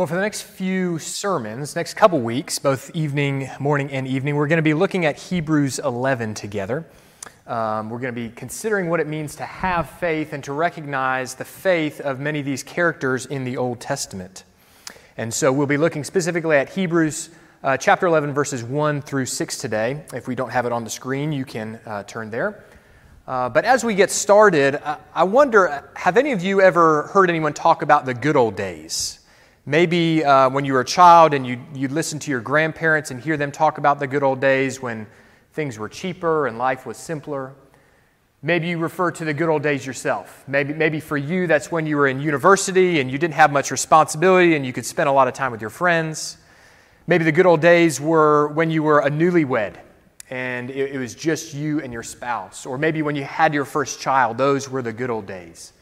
Well, 0.00 0.06
for 0.06 0.14
the 0.14 0.22
next 0.22 0.44
few 0.44 0.98
sermons, 0.98 1.76
next 1.76 1.92
couple 1.92 2.20
weeks, 2.20 2.58
both 2.58 2.90
evening, 2.96 3.50
morning, 3.58 3.90
and 3.90 4.08
evening, 4.08 4.34
we're 4.34 4.46
going 4.46 4.56
to 4.56 4.62
be 4.62 4.72
looking 4.72 5.04
at 5.04 5.18
Hebrews 5.18 5.78
11 5.78 6.32
together. 6.32 6.86
Um, 7.46 7.90
we're 7.90 7.98
going 7.98 8.14
to 8.14 8.18
be 8.18 8.30
considering 8.30 8.88
what 8.88 9.00
it 9.00 9.06
means 9.06 9.36
to 9.36 9.44
have 9.44 9.90
faith 9.90 10.32
and 10.32 10.42
to 10.44 10.54
recognize 10.54 11.34
the 11.34 11.44
faith 11.44 12.00
of 12.00 12.18
many 12.18 12.40
of 12.40 12.46
these 12.46 12.62
characters 12.62 13.26
in 13.26 13.44
the 13.44 13.58
Old 13.58 13.78
Testament. 13.78 14.44
And 15.18 15.34
so 15.34 15.52
we'll 15.52 15.66
be 15.66 15.76
looking 15.76 16.02
specifically 16.02 16.56
at 16.56 16.70
Hebrews 16.70 17.28
uh, 17.62 17.76
chapter 17.76 18.06
11, 18.06 18.32
verses 18.32 18.64
1 18.64 19.02
through 19.02 19.26
6 19.26 19.58
today. 19.58 20.02
If 20.14 20.26
we 20.26 20.34
don't 20.34 20.48
have 20.48 20.64
it 20.64 20.72
on 20.72 20.82
the 20.82 20.88
screen, 20.88 21.30
you 21.30 21.44
can 21.44 21.78
uh, 21.84 22.04
turn 22.04 22.30
there. 22.30 22.64
Uh, 23.26 23.50
but 23.50 23.66
as 23.66 23.84
we 23.84 23.94
get 23.94 24.10
started, 24.10 24.80
I 25.14 25.24
wonder 25.24 25.90
have 25.94 26.16
any 26.16 26.32
of 26.32 26.42
you 26.42 26.62
ever 26.62 27.02
heard 27.08 27.28
anyone 27.28 27.52
talk 27.52 27.82
about 27.82 28.06
the 28.06 28.14
good 28.14 28.34
old 28.34 28.56
days? 28.56 29.19
Maybe 29.70 30.24
uh, 30.24 30.50
when 30.50 30.64
you 30.64 30.72
were 30.72 30.80
a 30.80 30.84
child 30.84 31.32
and 31.32 31.46
you, 31.46 31.60
you 31.72 31.86
listen 31.86 32.18
to 32.18 32.30
your 32.32 32.40
grandparents 32.40 33.12
and 33.12 33.20
hear 33.20 33.36
them 33.36 33.52
talk 33.52 33.78
about 33.78 34.00
the 34.00 34.08
good 34.08 34.24
old 34.24 34.40
days 34.40 34.82
when 34.82 35.06
things 35.52 35.78
were 35.78 35.88
cheaper 35.88 36.48
and 36.48 36.58
life 36.58 36.86
was 36.86 36.96
simpler. 36.96 37.54
Maybe 38.42 38.66
you 38.66 38.78
refer 38.78 39.12
to 39.12 39.24
the 39.24 39.32
good 39.32 39.48
old 39.48 39.62
days 39.62 39.86
yourself. 39.86 40.42
Maybe, 40.48 40.74
maybe 40.74 40.98
for 40.98 41.16
you, 41.16 41.46
that's 41.46 41.70
when 41.70 41.86
you 41.86 41.96
were 41.98 42.08
in 42.08 42.18
university 42.20 42.98
and 42.98 43.08
you 43.08 43.16
didn't 43.16 43.34
have 43.34 43.52
much 43.52 43.70
responsibility 43.70 44.56
and 44.56 44.66
you 44.66 44.72
could 44.72 44.84
spend 44.84 45.08
a 45.08 45.12
lot 45.12 45.28
of 45.28 45.34
time 45.34 45.52
with 45.52 45.60
your 45.60 45.70
friends. 45.70 46.38
Maybe 47.06 47.22
the 47.22 47.30
good 47.30 47.46
old 47.46 47.60
days 47.60 48.00
were 48.00 48.48
when 48.48 48.72
you 48.72 48.82
were 48.82 48.98
a 48.98 49.08
newlywed 49.08 49.76
and 50.30 50.68
it, 50.70 50.96
it 50.96 50.98
was 50.98 51.14
just 51.14 51.54
you 51.54 51.80
and 51.80 51.92
your 51.92 52.02
spouse. 52.02 52.66
Or 52.66 52.76
maybe 52.76 53.02
when 53.02 53.14
you 53.14 53.22
had 53.22 53.54
your 53.54 53.64
first 53.64 54.00
child, 54.00 54.36
those 54.36 54.68
were 54.68 54.82
the 54.82 54.92
good 54.92 55.10
old 55.10 55.26
days. 55.26 55.74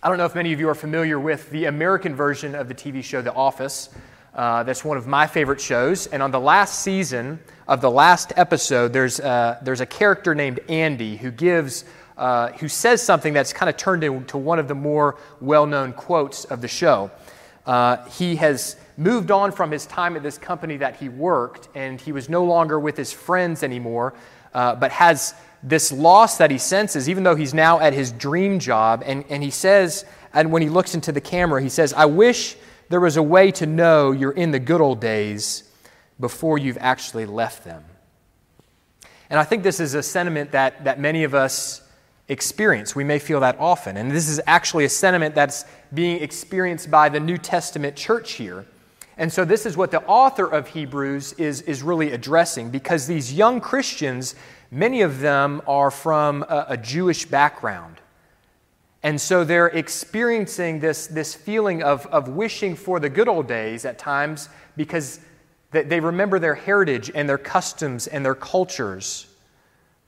I 0.00 0.08
don't 0.08 0.16
know 0.16 0.26
if 0.26 0.36
many 0.36 0.52
of 0.52 0.60
you 0.60 0.68
are 0.68 0.76
familiar 0.76 1.18
with 1.18 1.50
the 1.50 1.64
American 1.64 2.14
version 2.14 2.54
of 2.54 2.68
the 2.68 2.74
TV 2.74 3.02
show 3.02 3.20
The 3.20 3.34
Office. 3.34 3.88
Uh, 4.32 4.62
that's 4.62 4.84
one 4.84 4.96
of 4.96 5.08
my 5.08 5.26
favorite 5.26 5.60
shows. 5.60 6.06
And 6.06 6.22
on 6.22 6.30
the 6.30 6.38
last 6.38 6.84
season 6.84 7.40
of 7.66 7.80
the 7.80 7.90
last 7.90 8.32
episode, 8.36 8.92
there's, 8.92 9.18
uh, 9.18 9.58
there's 9.60 9.80
a 9.80 9.86
character 9.86 10.36
named 10.36 10.60
Andy 10.68 11.16
who 11.16 11.32
gives, 11.32 11.84
uh, 12.16 12.52
who 12.52 12.68
says 12.68 13.02
something 13.02 13.32
that's 13.32 13.52
kind 13.52 13.68
of 13.68 13.76
turned 13.76 14.04
into 14.04 14.38
one 14.38 14.60
of 14.60 14.68
the 14.68 14.74
more 14.76 15.18
well-known 15.40 15.92
quotes 15.94 16.44
of 16.44 16.60
the 16.60 16.68
show. 16.68 17.10
Uh, 17.66 17.96
he 18.10 18.36
has 18.36 18.76
moved 18.96 19.32
on 19.32 19.50
from 19.50 19.72
his 19.72 19.84
time 19.86 20.14
at 20.14 20.22
this 20.22 20.38
company 20.38 20.76
that 20.76 20.94
he 20.94 21.08
worked, 21.08 21.70
and 21.74 22.00
he 22.00 22.12
was 22.12 22.28
no 22.28 22.44
longer 22.44 22.78
with 22.78 22.96
his 22.96 23.12
friends 23.12 23.64
anymore, 23.64 24.14
uh, 24.54 24.76
but 24.76 24.92
has 24.92 25.34
this 25.62 25.90
loss 25.90 26.38
that 26.38 26.50
he 26.50 26.58
senses, 26.58 27.08
even 27.08 27.24
though 27.24 27.34
he's 27.34 27.54
now 27.54 27.80
at 27.80 27.92
his 27.92 28.12
dream 28.12 28.58
job. 28.58 29.02
And, 29.04 29.24
and 29.28 29.42
he 29.42 29.50
says, 29.50 30.04
and 30.32 30.52
when 30.52 30.62
he 30.62 30.68
looks 30.68 30.94
into 30.94 31.12
the 31.12 31.20
camera, 31.20 31.62
he 31.62 31.68
says, 31.68 31.92
I 31.92 32.06
wish 32.06 32.56
there 32.88 33.00
was 33.00 33.16
a 33.16 33.22
way 33.22 33.50
to 33.52 33.66
know 33.66 34.12
you're 34.12 34.32
in 34.32 34.50
the 34.50 34.58
good 34.58 34.80
old 34.80 35.00
days 35.00 35.64
before 36.20 36.58
you've 36.58 36.78
actually 36.80 37.26
left 37.26 37.64
them. 37.64 37.84
And 39.30 39.38
I 39.38 39.44
think 39.44 39.62
this 39.62 39.78
is 39.78 39.94
a 39.94 40.02
sentiment 40.02 40.52
that, 40.52 40.84
that 40.84 40.98
many 40.98 41.24
of 41.24 41.34
us 41.34 41.82
experience. 42.28 42.94
We 42.94 43.04
may 43.04 43.18
feel 43.18 43.40
that 43.40 43.58
often. 43.58 43.96
And 43.96 44.10
this 44.10 44.28
is 44.28 44.40
actually 44.46 44.84
a 44.84 44.88
sentiment 44.88 45.34
that's 45.34 45.64
being 45.92 46.22
experienced 46.22 46.90
by 46.90 47.08
the 47.08 47.20
New 47.20 47.38
Testament 47.38 47.96
church 47.96 48.32
here. 48.32 48.66
And 49.16 49.32
so, 49.32 49.44
this 49.44 49.66
is 49.66 49.76
what 49.76 49.90
the 49.90 50.02
author 50.04 50.46
of 50.46 50.68
Hebrews 50.68 51.32
is, 51.34 51.62
is 51.62 51.82
really 51.82 52.12
addressing 52.12 52.70
because 52.70 53.06
these 53.06 53.32
young 53.32 53.60
Christians, 53.60 54.36
Many 54.70 55.02
of 55.02 55.20
them 55.20 55.62
are 55.66 55.90
from 55.90 56.42
a, 56.42 56.66
a 56.70 56.76
Jewish 56.76 57.24
background. 57.24 57.96
And 59.02 59.20
so 59.20 59.44
they're 59.44 59.68
experiencing 59.68 60.80
this, 60.80 61.06
this 61.06 61.34
feeling 61.34 61.82
of, 61.82 62.06
of 62.06 62.28
wishing 62.28 62.74
for 62.74 62.98
the 63.00 63.08
good 63.08 63.28
old 63.28 63.46
days 63.46 63.84
at 63.84 63.98
times 63.98 64.48
because 64.76 65.20
they 65.70 66.00
remember 66.00 66.38
their 66.38 66.54
heritage 66.54 67.10
and 67.14 67.28
their 67.28 67.38
customs 67.38 68.06
and 68.06 68.24
their 68.24 68.34
cultures. 68.34 69.26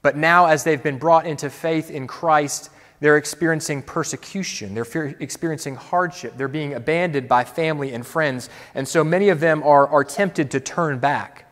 But 0.03 0.17
now, 0.17 0.47
as 0.47 0.65
they've 0.65 0.83
been 0.83 0.99
brought 0.99 1.27
into 1.27 1.51
faith 1.51 1.91
in 1.91 2.07
Christ, 2.07 2.71
they're 3.01 3.19
experiencing 3.19 3.83
persecution. 3.83 4.75
They're 4.75 5.17
experiencing 5.21 5.77
hardship. 5.77 6.37
They're 6.37 6.49
being 6.49 6.75
abandoned 6.75 7.29
by 7.29 7.45
family 7.45 7.93
and 7.93 8.07
friends. 8.07 8.49
And 8.75 8.89
so 8.89 9.05
many 9.05 9.29
of 9.29 9.41
them 9.41 9.63
are, 9.63 9.87
are 9.89 10.05
tempted 10.05 10.51
to 10.53 10.61
turn 10.61 10.99
back. 10.99 11.50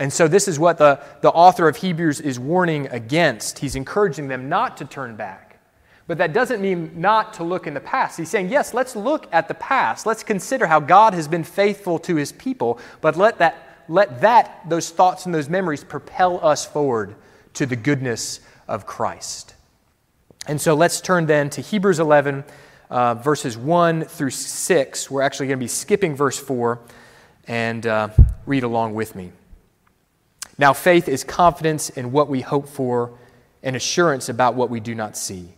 And 0.00 0.12
so, 0.12 0.26
this 0.26 0.48
is 0.48 0.58
what 0.58 0.78
the, 0.78 1.00
the 1.20 1.30
author 1.30 1.68
of 1.68 1.76
Hebrews 1.76 2.20
is 2.20 2.38
warning 2.38 2.88
against. 2.88 3.60
He's 3.60 3.76
encouraging 3.76 4.28
them 4.28 4.48
not 4.48 4.76
to 4.78 4.84
turn 4.84 5.14
back. 5.14 5.44
But 6.06 6.18
that 6.18 6.32
doesn't 6.32 6.60
mean 6.60 7.00
not 7.00 7.32
to 7.34 7.44
look 7.44 7.66
in 7.66 7.72
the 7.72 7.80
past. 7.80 8.18
He's 8.18 8.28
saying, 8.28 8.50
yes, 8.50 8.74
let's 8.74 8.94
look 8.94 9.26
at 9.32 9.48
the 9.48 9.54
past. 9.54 10.04
Let's 10.04 10.22
consider 10.22 10.66
how 10.66 10.80
God 10.80 11.14
has 11.14 11.28
been 11.28 11.44
faithful 11.44 11.98
to 12.00 12.16
his 12.16 12.32
people, 12.32 12.78
but 13.00 13.16
let 13.16 13.38
that, 13.38 13.84
let 13.88 14.20
that, 14.20 14.68
those 14.68 14.90
thoughts 14.90 15.24
and 15.24 15.34
those 15.34 15.48
memories 15.48 15.82
propel 15.82 16.44
us 16.44 16.66
forward 16.66 17.14
to 17.54 17.64
the 17.64 17.76
goodness 17.76 18.40
of 18.68 18.84
Christ. 18.84 19.54
And 20.46 20.60
so 20.60 20.74
let's 20.74 21.00
turn 21.00 21.24
then 21.24 21.48
to 21.50 21.62
Hebrews 21.62 22.00
11, 22.00 22.44
uh, 22.90 23.14
verses 23.14 23.56
1 23.56 24.04
through 24.04 24.30
6. 24.30 25.10
We're 25.10 25.22
actually 25.22 25.46
going 25.46 25.58
to 25.58 25.64
be 25.64 25.68
skipping 25.68 26.14
verse 26.14 26.38
4 26.38 26.80
and 27.46 27.86
uh, 27.86 28.08
read 28.44 28.62
along 28.62 28.92
with 28.92 29.14
me. 29.14 29.32
Now, 30.56 30.72
faith 30.72 31.08
is 31.08 31.24
confidence 31.24 31.90
in 31.90 32.12
what 32.12 32.28
we 32.28 32.40
hope 32.40 32.68
for 32.68 33.18
and 33.62 33.74
assurance 33.74 34.28
about 34.28 34.54
what 34.54 34.70
we 34.70 34.80
do 34.80 34.94
not 34.94 35.16
see. 35.16 35.54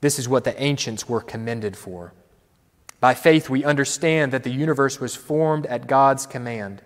This 0.00 0.18
is 0.18 0.28
what 0.28 0.44
the 0.44 0.60
ancients 0.62 1.08
were 1.08 1.20
commended 1.20 1.76
for. 1.76 2.14
By 3.00 3.14
faith, 3.14 3.50
we 3.50 3.64
understand 3.64 4.32
that 4.32 4.44
the 4.44 4.50
universe 4.50 5.00
was 5.00 5.14
formed 5.14 5.66
at 5.66 5.86
God's 5.86 6.26
command, 6.26 6.82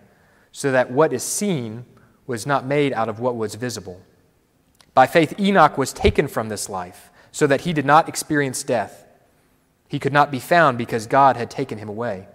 so 0.50 0.72
that 0.72 0.90
what 0.90 1.12
is 1.12 1.22
seen 1.22 1.84
was 2.26 2.46
not 2.46 2.66
made 2.66 2.92
out 2.92 3.08
of 3.08 3.20
what 3.20 3.36
was 3.36 3.54
visible. 3.54 4.02
By 4.94 5.06
faith, 5.06 5.38
Enoch 5.38 5.78
was 5.78 5.92
taken 5.92 6.28
from 6.28 6.48
this 6.48 6.68
life, 6.68 7.10
so 7.30 7.46
that 7.46 7.62
he 7.62 7.72
did 7.72 7.86
not 7.86 8.08
experience 8.08 8.62
death. 8.62 9.06
He 9.88 9.98
could 9.98 10.12
not 10.12 10.30
be 10.30 10.38
found 10.38 10.78
because 10.78 11.06
God 11.06 11.36
had 11.36 11.50
taken 11.50 11.78
him 11.78 11.88
away. 11.88 12.28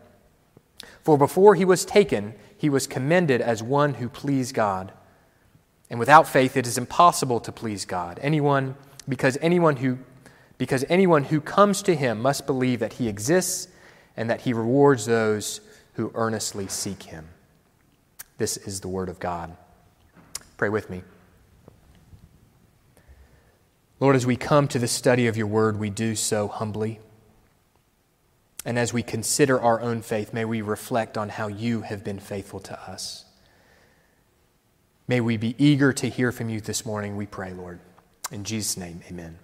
For 1.03 1.17
before 1.17 1.55
he 1.55 1.65
was 1.65 1.85
taken, 1.85 2.33
he 2.57 2.69
was 2.69 2.87
commended 2.87 3.41
as 3.41 3.61
one 3.61 3.95
who 3.95 4.09
pleased 4.09 4.55
God. 4.55 4.91
And 5.89 5.99
without 5.99 6.27
faith, 6.27 6.57
it 6.57 6.67
is 6.67 6.77
impossible 6.77 7.39
to 7.41 7.51
please 7.51 7.85
God. 7.85 8.19
Anyone, 8.21 8.75
because 9.07 9.37
anyone 9.41 9.77
who, 9.77 9.99
because 10.57 10.83
anyone 10.89 11.25
who 11.25 11.39
comes 11.39 11.81
to 11.83 11.95
him 11.95 12.21
must 12.21 12.45
believe 12.45 12.79
that 12.79 12.93
he 12.93 13.07
exists 13.07 13.67
and 14.17 14.29
that 14.29 14.41
he 14.41 14.53
rewards 14.53 15.05
those 15.05 15.61
who 15.93 16.11
earnestly 16.13 16.67
seek 16.67 17.03
him. 17.03 17.29
This 18.37 18.57
is 18.57 18.81
the 18.81 18.87
word 18.87 19.09
of 19.09 19.19
God. 19.19 19.55
Pray 20.57 20.69
with 20.69 20.89
me. 20.89 21.03
Lord, 23.99 24.15
as 24.15 24.25
we 24.25 24.35
come 24.35 24.67
to 24.67 24.79
the 24.79 24.87
study 24.87 25.25
of 25.27 25.37
your 25.37 25.47
word, 25.47 25.79
we 25.79 25.89
do 25.89 26.15
so 26.15 26.47
humbly. 26.47 26.99
And 28.63 28.77
as 28.77 28.93
we 28.93 29.01
consider 29.01 29.59
our 29.59 29.81
own 29.81 30.01
faith, 30.01 30.33
may 30.33 30.45
we 30.45 30.61
reflect 30.61 31.17
on 31.17 31.29
how 31.29 31.47
you 31.47 31.81
have 31.81 32.03
been 32.03 32.19
faithful 32.19 32.59
to 32.59 32.79
us. 32.89 33.25
May 35.09 35.21
we 35.21 35.37
be 35.37 35.55
eager 35.57 35.93
to 35.93 36.09
hear 36.09 36.33
from 36.33 36.49
you 36.49 36.59
this 36.59 36.85
morning, 36.85 37.15
we 37.15 37.25
pray, 37.25 37.53
Lord. 37.53 37.79
In 38.29 38.43
Jesus' 38.43 38.75
name, 38.75 38.99
amen. 39.09 39.39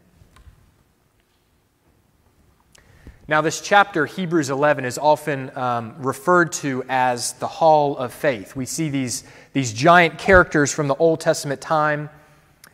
Now, 3.29 3.40
this 3.40 3.62
chapter, 3.62 4.06
Hebrews 4.06 4.50
11, 4.50 4.84
is 4.84 4.97
often 4.97 5.56
um, 5.57 5.96
referred 6.00 6.51
to 6.53 6.84
as 6.90 7.31
the 7.34 7.47
Hall 7.47 7.95
of 7.95 8.12
Faith. 8.12 8.57
We 8.57 8.65
see 8.65 8.89
these, 8.89 9.24
these 9.54 9.71
giant 9.71 10.18
characters 10.18 10.74
from 10.74 10.89
the 10.89 10.95
Old 10.95 11.21
Testament 11.21 11.62
time. 11.62 12.09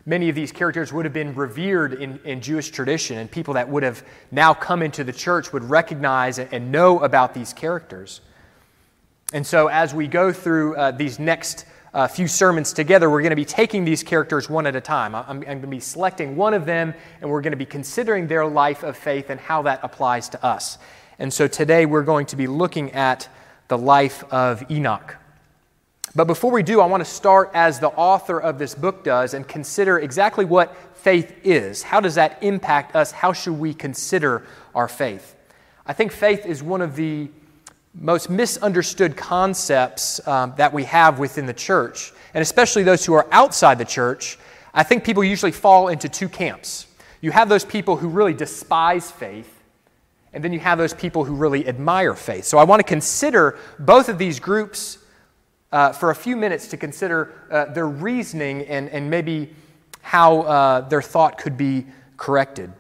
Many 0.07 0.27
of 0.27 0.33
these 0.33 0.51
characters 0.51 0.92
would 0.92 1.06
have 1.06 1.13
been 1.13 1.35
revered 1.35 1.94
in, 1.94 2.19
in 2.24 2.42
Jewish 2.42 2.71
tradition, 2.71 3.19
and 3.19 3.30
people 3.30 3.53
that 3.53 3.69
would 3.69 3.83
have 3.83 4.03
now 4.31 4.56
come 4.56 4.81
into 4.81 5.03
the 5.03 5.13
church 5.13 5.53
would 5.53 5.63
recognize 5.63 6.39
and 6.39 6.71
know 6.71 7.01
about 7.01 7.35
these 7.35 7.53
characters. 7.53 8.21
And 9.31 9.45
so, 9.45 9.68
as 9.68 9.94
we 9.94 10.07
go 10.07 10.33
through 10.33 10.75
uh, 10.75 10.89
these 10.89 11.19
next 11.19 11.65
a 11.94 12.07
few 12.07 12.27
sermons 12.27 12.71
together, 12.74 13.09
we're 13.09 13.21
going 13.21 13.31
to 13.31 13.36
be 13.36 13.45
taking 13.45 13.83
these 13.83 14.03
characters 14.03 14.50
one 14.50 14.68
at 14.68 14.75
a 14.75 14.81
time. 14.81 15.15
I'm, 15.15 15.25
I'm, 15.27 15.41
going 15.41 15.62
to 15.62 15.68
be 15.68 15.80
selecting 15.80 16.36
one 16.36 16.53
of 16.53 16.65
them, 16.65 16.94
and 17.21 17.30
we're 17.30 17.41
going 17.41 17.51
to 17.51 17.57
be 17.57 17.65
considering 17.65 18.27
their 18.27 18.45
life 18.45 18.83
of 18.83 18.95
faith 18.95 19.30
and 19.30 19.39
how 19.39 19.63
that 19.63 19.80
applies 19.81 20.30
to 20.30 20.45
us. 20.45 20.77
And 21.18 21.33
so 21.33 21.47
today 21.47 21.86
we're 21.86 22.03
going 22.03 22.27
to 22.27 22.36
be 22.36 22.47
looking 22.47 22.91
at 22.91 23.27
the 23.68 23.77
life 23.77 24.24
of 24.31 24.69
Enoch. 24.69 25.15
But 26.15 26.25
before 26.25 26.51
we 26.51 26.63
do, 26.63 26.81
I 26.81 26.86
want 26.86 27.01
to 27.01 27.09
start 27.09 27.51
as 27.53 27.80
the 27.80 27.89
author 27.89 28.39
of 28.39 28.57
this 28.57 28.74
book 28.74 29.03
does 29.03 29.33
and 29.33 29.47
consider 29.47 30.00
exactly 30.00 30.45
what 30.45 30.75
faith 30.95 31.33
is. 31.44 31.83
How 31.83 32.00
does 32.00 32.15
that 32.15 32.39
impact 32.42 32.95
us? 32.95 33.12
How 33.12 33.31
should 33.31 33.59
we 33.59 33.74
consider 33.74 34.45
our 34.74 34.88
faith? 34.88 35.35
I 35.85 35.94
think 35.94 36.12
faith 36.12 36.45
is 36.45 36.62
one 36.62 36.81
of 36.81 36.95
the 36.95 37.30
most 37.99 38.29
misunderstood 38.29 39.17
concepts 39.17 40.25
um, 40.25 40.53
that 40.55 40.71
we 40.73 40.85
have 40.85 41.19
within 41.19 41.45
the 41.45 41.53
church, 41.53 42.13
and 42.33 42.41
especially 42.41 42.83
those 42.83 43.05
who 43.05 43.13
are 43.13 43.27
outside 43.31 43.77
the 43.77 43.85
church, 43.85 44.37
I 44.73 44.83
think 44.83 45.03
people 45.03 45.23
usually 45.23 45.51
fall 45.51 45.89
into 45.89 46.07
two 46.07 46.29
camps. 46.29 46.87
You 47.21 47.31
have 47.31 47.49
those 47.49 47.65
people 47.65 47.97
who 47.97 48.07
really 48.07 48.33
despise 48.33 49.11
faith, 49.11 49.53
And 50.31 50.43
then 50.43 50.53
you 50.53 50.59
have 50.59 50.77
those 50.77 50.93
people 50.93 51.25
who 51.25 51.33
really 51.33 51.67
admire 51.67 52.13
faith. 52.13 52.45
So 52.45 52.57
I 52.57 52.63
want 52.63 52.79
to 52.79 52.83
consider 52.83 53.57
both 53.79 54.09
of 54.09 54.17
these 54.17 54.39
groups 54.39 54.99
uh, 55.71 55.91
for 55.91 56.11
a 56.11 56.15
few 56.15 56.35
minutes 56.35 56.67
to 56.67 56.77
consider 56.77 57.33
uh, 57.49 57.65
their 57.65 57.87
reasoning 57.87 58.63
and, 58.67 58.89
and 58.89 59.09
maybe 59.09 59.55
how 60.01 60.41
uh, 60.41 60.81
their 60.81 61.01
thought 61.01 61.37
could 61.37 61.57
be 61.57 61.85
corrected. 62.17 62.71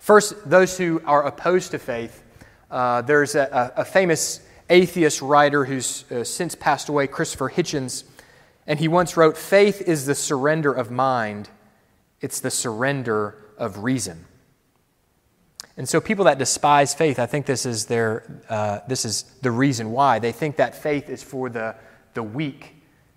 First, 0.00 0.48
those 0.48 0.76
who 0.76 1.02
are 1.04 1.24
opposed 1.24 1.70
to 1.72 1.78
faith. 1.78 2.22
Uh, 2.70 3.02
there's 3.02 3.34
a, 3.34 3.72
a, 3.76 3.84
famous 3.84 4.40
atheist 4.68 5.22
writer 5.22 5.64
who's 5.64 6.10
uh, 6.10 6.24
since 6.24 6.54
passed 6.54 6.88
away, 6.88 7.06
Christopher 7.06 7.48
Hitchens, 7.48 8.02
and 8.66 8.80
he 8.80 8.88
once 8.88 9.16
wrote 9.16 9.36
Faith 9.36 9.80
is 9.80 10.06
the 10.06 10.14
surrender 10.14 10.72
of 10.72 10.90
mind, 10.90 11.48
it's 12.20 12.40
the 12.40 12.50
surrender 12.50 13.36
of 13.56 13.84
reason. 13.84 14.24
And 15.76 15.88
so, 15.88 16.00
people 16.00 16.24
that 16.24 16.38
despise 16.38 16.94
faith, 16.94 17.18
I 17.18 17.26
think 17.26 17.46
this 17.46 17.66
is, 17.66 17.86
their, 17.86 18.42
uh, 18.48 18.80
this 18.88 19.04
is 19.04 19.24
the 19.42 19.50
reason 19.50 19.92
why. 19.92 20.18
They 20.18 20.32
think 20.32 20.56
that 20.56 20.74
faith 20.74 21.08
is 21.08 21.22
for 21.22 21.48
the, 21.50 21.76
the 22.14 22.22
weak, 22.22 22.74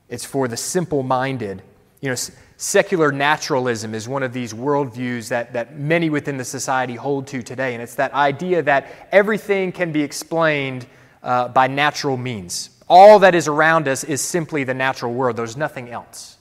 it's 0.10 0.25
for 0.25 0.48
the 0.48 0.57
simple 0.57 1.02
minded. 1.02 1.63
You 2.01 2.10
know, 2.10 2.16
secular 2.57 3.12
naturalism 3.12 3.94
is 3.94 4.07
one 4.07 4.24
of 4.24 4.34
these 4.34 4.54
worldviews 4.54 5.30
that, 5.30 5.54
that 5.54 5.78
many 5.78 6.10
within 6.10 6.38
the 6.38 6.46
society 6.46 6.96
hold 6.96 7.28
to 7.28 7.42
today. 7.42 7.74
And 7.74 7.84
it's 7.84 7.96
that 7.96 8.13
idea 8.13 8.62
that 8.63 8.88
everything 9.12 9.72
can 9.72 9.92
be 9.92 10.01
explained 10.01 10.86
uh, 11.24 11.50
by 11.50 11.68
natural 11.68 12.18
means. 12.18 12.69
All 12.88 13.19
that 13.19 13.36
is 13.36 13.48
around 13.48 13.88
us 13.88 14.04
is 14.04 14.22
simply 14.22 14.63
the 14.63 14.74
natural 14.74 15.13
world, 15.13 15.38
there's 15.38 15.57
nothing 15.57 15.90
else. 15.90 16.38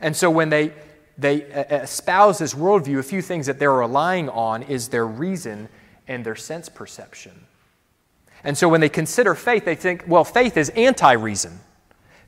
And 0.00 0.16
so 0.16 0.30
when 0.30 0.48
they, 0.48 0.72
they 1.16 1.36
espouse 1.36 2.38
this 2.38 2.54
worldview, 2.54 2.98
a 2.98 3.02
few 3.02 3.22
things 3.22 3.46
that 3.46 3.58
they're 3.58 3.72
relying 3.72 4.28
on 4.28 4.62
is 4.62 4.88
their 4.88 5.06
reason 5.06 5.68
and 6.08 6.24
their 6.24 6.36
sense 6.36 6.68
perception. 6.68 7.46
And 8.44 8.56
so 8.56 8.68
when 8.68 8.80
they 8.80 8.88
consider 8.88 9.34
faith, 9.34 9.64
they 9.64 9.74
think, 9.74 10.04
well, 10.06 10.24
faith 10.24 10.56
is 10.56 10.68
anti 10.70 11.12
reason. 11.12 11.60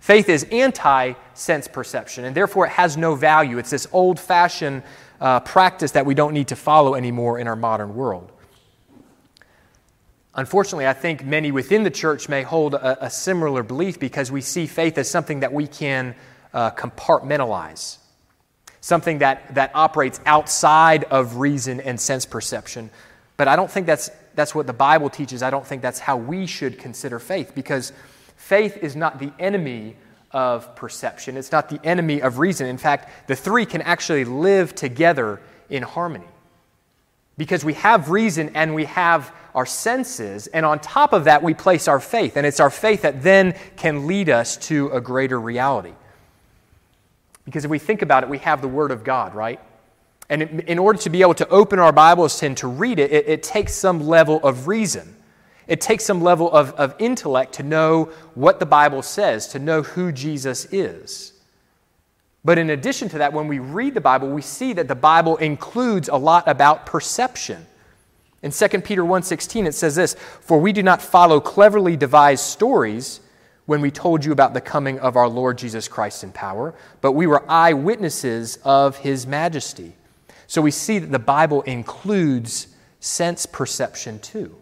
Faith 0.00 0.29
is 0.29 0.45
anti 0.45 1.15
sense 1.35 1.69
perception, 1.69 2.25
and 2.25 2.35
therefore 2.35 2.67
it 2.67 2.71
has 2.71 2.97
no 2.97 3.15
value. 3.15 3.59
It's 3.59 3.71
this 3.71 3.87
old 3.93 4.19
fashioned 4.19 4.83
uh, 5.21 5.41
practice 5.41 5.93
that 5.93 6.06
we 6.06 6.15
don't 6.15 6.33
need 6.33 6.49
to 6.49 6.56
follow 6.56 6.95
anymore 6.95 7.39
in 7.39 7.49
our 7.49 7.56
modern 7.56 7.95
world. 7.95 8.33
Unfortunately, 10.35 10.87
I 10.87 10.93
think 10.93 11.25
many 11.25 11.50
within 11.50 11.83
the 11.83 11.91
church 11.91 12.29
may 12.29 12.43
hold 12.43 12.75
a, 12.75 13.06
a 13.06 13.11
similar 13.11 13.65
belief 13.65 13.99
because 13.99 14.31
we 14.31 14.41
see 14.41 14.67
faith 14.67 14.97
as 14.97 15.11
something 15.11 15.41
that 15.41 15.53
we 15.53 15.67
can 15.67 16.15
uh, 16.55 16.71
compartmentalize, 16.71 17.97
something 18.81 19.19
that, 19.19 19.55
that 19.56 19.73
operates 19.75 20.21
outside 20.27 21.05
of 21.05 21.37
reason 21.37 21.81
and 21.81 22.00
sense 22.00 22.25
perception. 22.25 22.89
But 23.37 23.49
I 23.49 23.56
don't 23.56 23.71
think 23.71 23.87
that's, 23.87 24.11
that's 24.37 24.55
what 24.55 24.69
the 24.69 24.73
Bible 24.73 25.11
teaches. 25.11 25.43
I 25.43 25.50
don't 25.50 25.67
think 25.67 25.83
that's 25.83 25.99
how 25.99 26.17
we 26.17 26.47
should 26.47 26.79
consider 26.79 27.19
faith 27.19 27.53
because 27.55 27.93
Faith 28.38 28.79
is 28.79 28.96
not 28.96 29.19
the 29.19 29.32
enemy 29.38 29.96
of 30.31 30.75
perception, 30.76 31.37
it's 31.37 31.52
not 31.52 31.69
the 31.69 31.81
enemy 31.85 32.23
of 32.23 32.38
reason. 32.38 32.67
In 32.67 32.79
fact, 32.79 33.29
the 33.29 33.37
three 33.37 33.67
can 33.67 33.82
actually 33.82 34.25
live 34.25 34.75
together 34.75 35.40
in 35.69 35.82
harmony. 35.82 36.25
Because 37.37 37.64
we 37.64 37.75
have 37.75 38.11
reason 38.11 38.52
and 38.55 38.75
we 38.75 38.85
have 38.87 39.32
our 39.55 39.67
senses, 39.67 40.46
and 40.46 40.64
on 40.64 40.79
top 40.79 41.12
of 41.12 41.25
that, 41.25 41.43
we 41.43 41.52
place 41.52 41.88
our 41.88 42.00
faith. 42.00 42.37
And 42.37 42.46
it's 42.46 42.61
our 42.61 42.70
faith 42.70 43.02
that 43.02 43.23
then 43.23 43.55
can 43.76 44.06
lead 44.06 44.29
us 44.29 44.56
to 44.69 44.88
a 44.90 45.00
greater 45.00 45.40
reality. 45.40 45.93
Because 47.44 47.64
if 47.64 47.70
we 47.70 47.79
think 47.79 48.02
about 48.02 48.23
it, 48.23 48.29
we 48.29 48.38
have 48.38 48.62
the 48.62 48.69
Word 48.69 48.93
of 48.93 49.02
God, 49.02 49.35
right? 49.35 49.58
And 50.29 50.43
in 50.43 50.79
order 50.79 50.99
to 51.00 51.11
be 51.11 51.23
able 51.23 51.35
to 51.35 51.49
open 51.49 51.79
our 51.79 51.93
Bibles 51.93 52.40
and 52.43 52.56
to 52.58 52.69
read 52.69 52.99
it, 52.99 53.11
it, 53.11 53.29
it 53.29 53.43
takes 53.43 53.75
some 53.75 54.06
level 54.06 54.38
of 54.44 54.69
reason. 54.69 55.17
It 55.69 55.82
takes 55.82 56.05
some 56.05 56.23
level 56.23 56.50
of, 56.50 56.73
of 56.73 56.94
intellect 56.99 57.53
to 57.55 57.62
know 57.62 58.11
what 58.35 58.59
the 58.59 58.67
Bible 58.67 59.03
says, 59.03 59.47
to 59.49 59.59
know 59.59 59.82
who 59.82 60.11
Jesus 60.11 60.65
is. 60.73 61.35
But 62.43 62.56
in 62.56 62.70
addition 62.70 63.11
to 63.11 63.19
that, 63.19 63.35
when 63.35 63.47
we 63.47 63.59
read 63.59 63.93
the 63.93 64.00
Bible, 64.00 64.31
we 64.31 64.41
see 64.41 64.73
that 64.73 64.88
the 64.88 64.94
Bible 64.94 65.37
includes 65.37 66.09
a 66.09 66.17
lot 66.17 66.49
about 66.49 66.87
perception. 66.87 67.67
In 68.43 68.50
2 68.50 68.82
Peter 68.85 69.05
1:16 69.05 69.67
it 69.67 69.75
says 69.75 69.97
this, 69.97 70.17
"For 70.41 70.59
we 70.59 70.73
do 70.73 70.82
not 70.82 71.03
follow 71.03 71.41
cleverly 71.41 71.97
devised 71.97 72.44
stories 72.44 73.21
when 73.67 73.82
we 73.82 73.91
told 73.91 74.25
you 74.25 74.32
about 74.32 74.55
the 74.55 74.62
coming 74.62 74.99
of 75.00 75.17
our 75.17 75.29
Lord 75.29 75.59
Jesus 75.59 75.88
Christ 75.88 76.25
in 76.25 76.32
power, 76.32 76.75
but 77.03 77.12
we 77.12 77.26
were 77.26 77.43
eyewitnesses 77.50 78.59
of 78.64 78.99
his 78.99 79.26
majesty." 79.26 79.97
So 80.47 80.62
we 80.62 80.71
see 80.71 80.99
that 80.99 81.12
the 81.12 81.19
Bible 81.19 81.61
includes 81.62 82.69
sense 83.00 83.44
perception 83.44 84.21
too. 84.21 84.55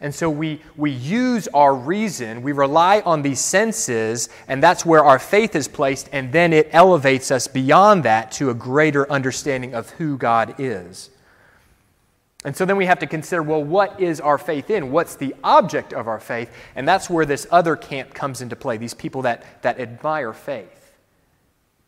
And 0.00 0.14
so 0.14 0.30
we, 0.30 0.60
we 0.76 0.92
use 0.92 1.48
our 1.48 1.74
reason, 1.74 2.42
we 2.42 2.52
rely 2.52 3.00
on 3.00 3.22
these 3.22 3.40
senses, 3.40 4.28
and 4.46 4.62
that's 4.62 4.86
where 4.86 5.04
our 5.04 5.18
faith 5.18 5.56
is 5.56 5.66
placed, 5.66 6.08
and 6.12 6.32
then 6.32 6.52
it 6.52 6.68
elevates 6.72 7.32
us 7.32 7.48
beyond 7.48 8.04
that 8.04 8.30
to 8.32 8.50
a 8.50 8.54
greater 8.54 9.10
understanding 9.10 9.74
of 9.74 9.90
who 9.90 10.16
God 10.16 10.54
is. 10.58 11.10
And 12.44 12.56
so 12.56 12.64
then 12.64 12.76
we 12.76 12.86
have 12.86 13.00
to 13.00 13.06
consider 13.06 13.42
well, 13.42 13.64
what 13.64 14.00
is 14.00 14.20
our 14.20 14.38
faith 14.38 14.70
in? 14.70 14.92
What's 14.92 15.16
the 15.16 15.34
object 15.42 15.92
of 15.92 16.06
our 16.06 16.20
faith? 16.20 16.52
And 16.76 16.86
that's 16.86 17.10
where 17.10 17.26
this 17.26 17.48
other 17.50 17.74
camp 17.74 18.14
comes 18.14 18.40
into 18.40 18.54
play, 18.54 18.76
these 18.76 18.94
people 18.94 19.22
that, 19.22 19.62
that 19.62 19.80
admire 19.80 20.32
faith. 20.32 20.96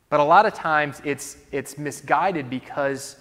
But 0.08 0.18
a 0.18 0.24
lot 0.24 0.46
of 0.46 0.54
times 0.54 1.00
it's, 1.04 1.36
it's 1.52 1.78
misguided 1.78 2.50
because 2.50 3.14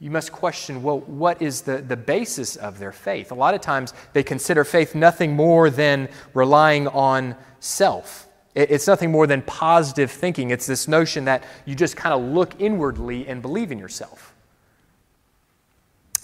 you 0.00 0.10
must 0.10 0.32
question 0.32 0.82
well, 0.82 1.00
what 1.00 1.42
is 1.42 1.60
the, 1.60 1.78
the 1.78 1.96
basis 1.96 2.56
of 2.56 2.78
their 2.78 2.90
faith? 2.90 3.30
A 3.30 3.34
lot 3.34 3.54
of 3.54 3.60
times 3.60 3.92
they 4.14 4.22
consider 4.22 4.64
faith 4.64 4.94
nothing 4.94 5.36
more 5.36 5.68
than 5.68 6.08
relying 6.32 6.88
on 6.88 7.36
self. 7.60 8.26
It's 8.54 8.86
nothing 8.86 9.12
more 9.12 9.26
than 9.26 9.42
positive 9.42 10.10
thinking. 10.10 10.50
It's 10.50 10.66
this 10.66 10.88
notion 10.88 11.26
that 11.26 11.44
you 11.66 11.74
just 11.74 11.96
kind 11.96 12.14
of 12.14 12.32
look 12.32 12.60
inwardly 12.60 13.28
and 13.28 13.40
believe 13.42 13.70
in 13.70 13.78
yourself. 13.78 14.34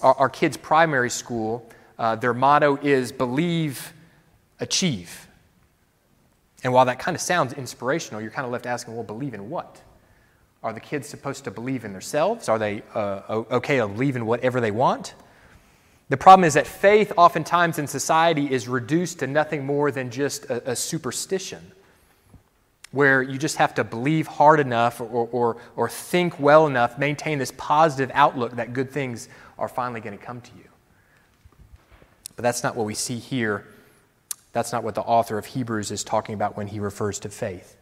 Our, 0.01 0.13
our 0.15 0.29
kids' 0.29 0.57
primary 0.57 1.09
school, 1.09 1.69
uh, 1.97 2.15
their 2.15 2.33
motto 2.33 2.77
is 2.77 3.11
believe, 3.11 3.93
achieve. 4.59 5.27
And 6.63 6.73
while 6.73 6.85
that 6.85 6.99
kind 6.99 7.15
of 7.15 7.21
sounds 7.21 7.53
inspirational, 7.53 8.21
you're 8.21 8.31
kind 8.31 8.45
of 8.45 8.51
left 8.51 8.65
asking, 8.65 8.95
well, 8.95 9.03
believe 9.03 9.33
in 9.33 9.49
what? 9.49 9.81
Are 10.63 10.73
the 10.73 10.79
kids 10.79 11.07
supposed 11.07 11.43
to 11.43 11.51
believe 11.51 11.85
in 11.85 11.93
themselves? 11.93 12.49
Are 12.49 12.59
they 12.59 12.81
uh, 12.93 13.43
okay 13.51 13.77
to 13.77 13.87
believe 13.87 14.15
in 14.15 14.25
whatever 14.25 14.59
they 14.59 14.71
want? 14.71 15.13
The 16.09 16.17
problem 16.17 16.45
is 16.45 16.53
that 16.53 16.65
faith, 16.65 17.11
oftentimes 17.17 17.79
in 17.79 17.87
society, 17.87 18.51
is 18.51 18.67
reduced 18.67 19.19
to 19.19 19.27
nothing 19.27 19.65
more 19.65 19.91
than 19.91 20.09
just 20.09 20.45
a, 20.45 20.71
a 20.71 20.75
superstition, 20.75 21.71
where 22.91 23.21
you 23.21 23.37
just 23.37 23.57
have 23.57 23.75
to 23.75 23.83
believe 23.83 24.27
hard 24.27 24.59
enough 24.59 25.01
or, 25.01 25.27
or, 25.31 25.57
or 25.75 25.89
think 25.89 26.39
well 26.39 26.65
enough, 26.65 26.97
maintain 26.97 27.37
this 27.37 27.51
positive 27.57 28.09
outlook 28.13 28.55
that 28.55 28.73
good 28.73 28.89
things 28.89 29.27
are 29.59 29.67
finally 29.67 29.99
going 29.99 30.17
to 30.17 30.23
come 30.23 30.41
to 30.41 30.51
you. 30.57 30.63
But 32.35 32.43
that's 32.43 32.63
not 32.63 32.75
what 32.75 32.85
we 32.85 32.93
see 32.93 33.19
here. 33.19 33.65
That's 34.53 34.71
not 34.71 34.83
what 34.83 34.95
the 34.95 35.01
author 35.01 35.37
of 35.37 35.45
Hebrews 35.45 35.91
is 35.91 36.03
talking 36.03 36.33
about 36.33 36.57
when 36.57 36.67
he 36.67 36.79
refers 36.79 37.19
to 37.19 37.29
faith. 37.29 37.76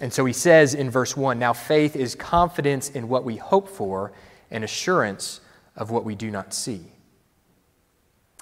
And 0.00 0.12
so 0.12 0.24
he 0.24 0.32
says 0.32 0.74
in 0.74 0.90
verse 0.90 1.16
1 1.16 1.38
Now 1.38 1.52
faith 1.52 1.94
is 1.94 2.14
confidence 2.14 2.90
in 2.90 3.08
what 3.08 3.24
we 3.24 3.36
hope 3.36 3.68
for 3.68 4.12
and 4.50 4.64
assurance 4.64 5.40
of 5.76 5.90
what 5.90 6.04
we 6.04 6.14
do 6.14 6.30
not 6.30 6.54
see. 6.54 6.84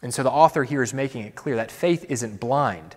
And 0.02 0.14
so 0.14 0.22
the 0.22 0.30
author 0.30 0.62
here 0.64 0.82
is 0.82 0.94
making 0.94 1.22
it 1.22 1.34
clear 1.34 1.56
that 1.56 1.70
faith 1.70 2.06
isn't 2.08 2.38
blind. 2.40 2.94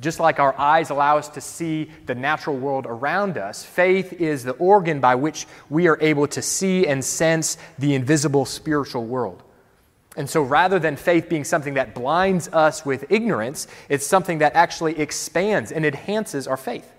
Just 0.00 0.18
like 0.18 0.40
our 0.40 0.58
eyes 0.58 0.90
allow 0.90 1.18
us 1.18 1.28
to 1.28 1.40
see 1.40 1.90
the 2.06 2.14
natural 2.14 2.56
world 2.56 2.86
around 2.88 3.36
us, 3.38 3.62
faith 3.62 4.14
is 4.14 4.42
the 4.42 4.52
organ 4.52 5.00
by 5.00 5.14
which 5.14 5.46
we 5.68 5.86
are 5.86 5.98
able 6.00 6.26
to 6.28 6.42
see 6.42 6.86
and 6.86 7.04
sense 7.04 7.56
the 7.78 7.94
invisible 7.94 8.44
spiritual 8.44 9.04
world. 9.04 9.42
And 10.16 10.28
so 10.28 10.42
rather 10.42 10.78
than 10.78 10.96
faith 10.96 11.28
being 11.28 11.44
something 11.44 11.74
that 11.74 11.94
blinds 11.94 12.48
us 12.48 12.84
with 12.84 13.04
ignorance, 13.10 13.66
it's 13.88 14.06
something 14.06 14.38
that 14.38 14.54
actually 14.54 14.98
expands 14.98 15.70
and 15.70 15.86
enhances 15.86 16.46
our 16.46 16.56
faith. 16.56 16.90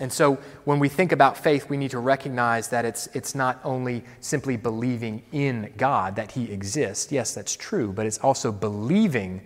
And 0.00 0.12
so 0.12 0.38
when 0.64 0.80
we 0.80 0.88
think 0.88 1.12
about 1.12 1.38
faith, 1.38 1.68
we 1.70 1.76
need 1.76 1.92
to 1.92 2.00
recognize 2.00 2.68
that 2.68 2.84
it's, 2.84 3.06
it's 3.14 3.34
not 3.34 3.60
only 3.62 4.02
simply 4.20 4.56
believing 4.56 5.22
in 5.30 5.72
God, 5.76 6.16
that 6.16 6.32
He 6.32 6.50
exists. 6.50 7.12
Yes, 7.12 7.32
that's 7.32 7.54
true, 7.54 7.92
but 7.92 8.04
it's 8.04 8.18
also 8.18 8.50
believing 8.50 9.40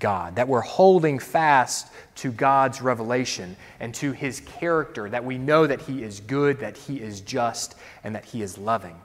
God, 0.00 0.36
that 0.36 0.46
we're 0.46 0.60
holding 0.60 1.18
fast 1.18 1.88
to 2.16 2.30
God's 2.30 2.82
revelation 2.82 3.56
and 3.80 3.94
to 3.94 4.12
His 4.12 4.40
character, 4.40 5.08
that 5.08 5.24
we 5.24 5.38
know 5.38 5.66
that 5.66 5.80
He 5.80 6.02
is 6.02 6.20
good, 6.20 6.60
that 6.60 6.76
He 6.76 7.00
is 7.00 7.22
just, 7.22 7.76
and 8.02 8.14
that 8.14 8.26
He 8.26 8.42
is 8.42 8.58
loving. 8.58 8.96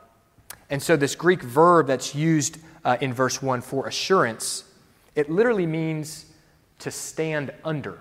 And 0.70 0.84
so 0.84 0.98
this 0.98 1.16
Greek 1.16 1.42
verb 1.42 1.88
that's 1.88 2.14
used 2.14 2.58
uh, 2.84 2.98
in 3.00 3.14
verse 3.14 3.42
1 3.42 3.62
for 3.62 3.88
assurance, 3.88 4.66
it 5.16 5.30
literally 5.30 5.66
means 5.66 6.26
to 6.80 6.92
stand 6.92 7.54
under 7.64 8.00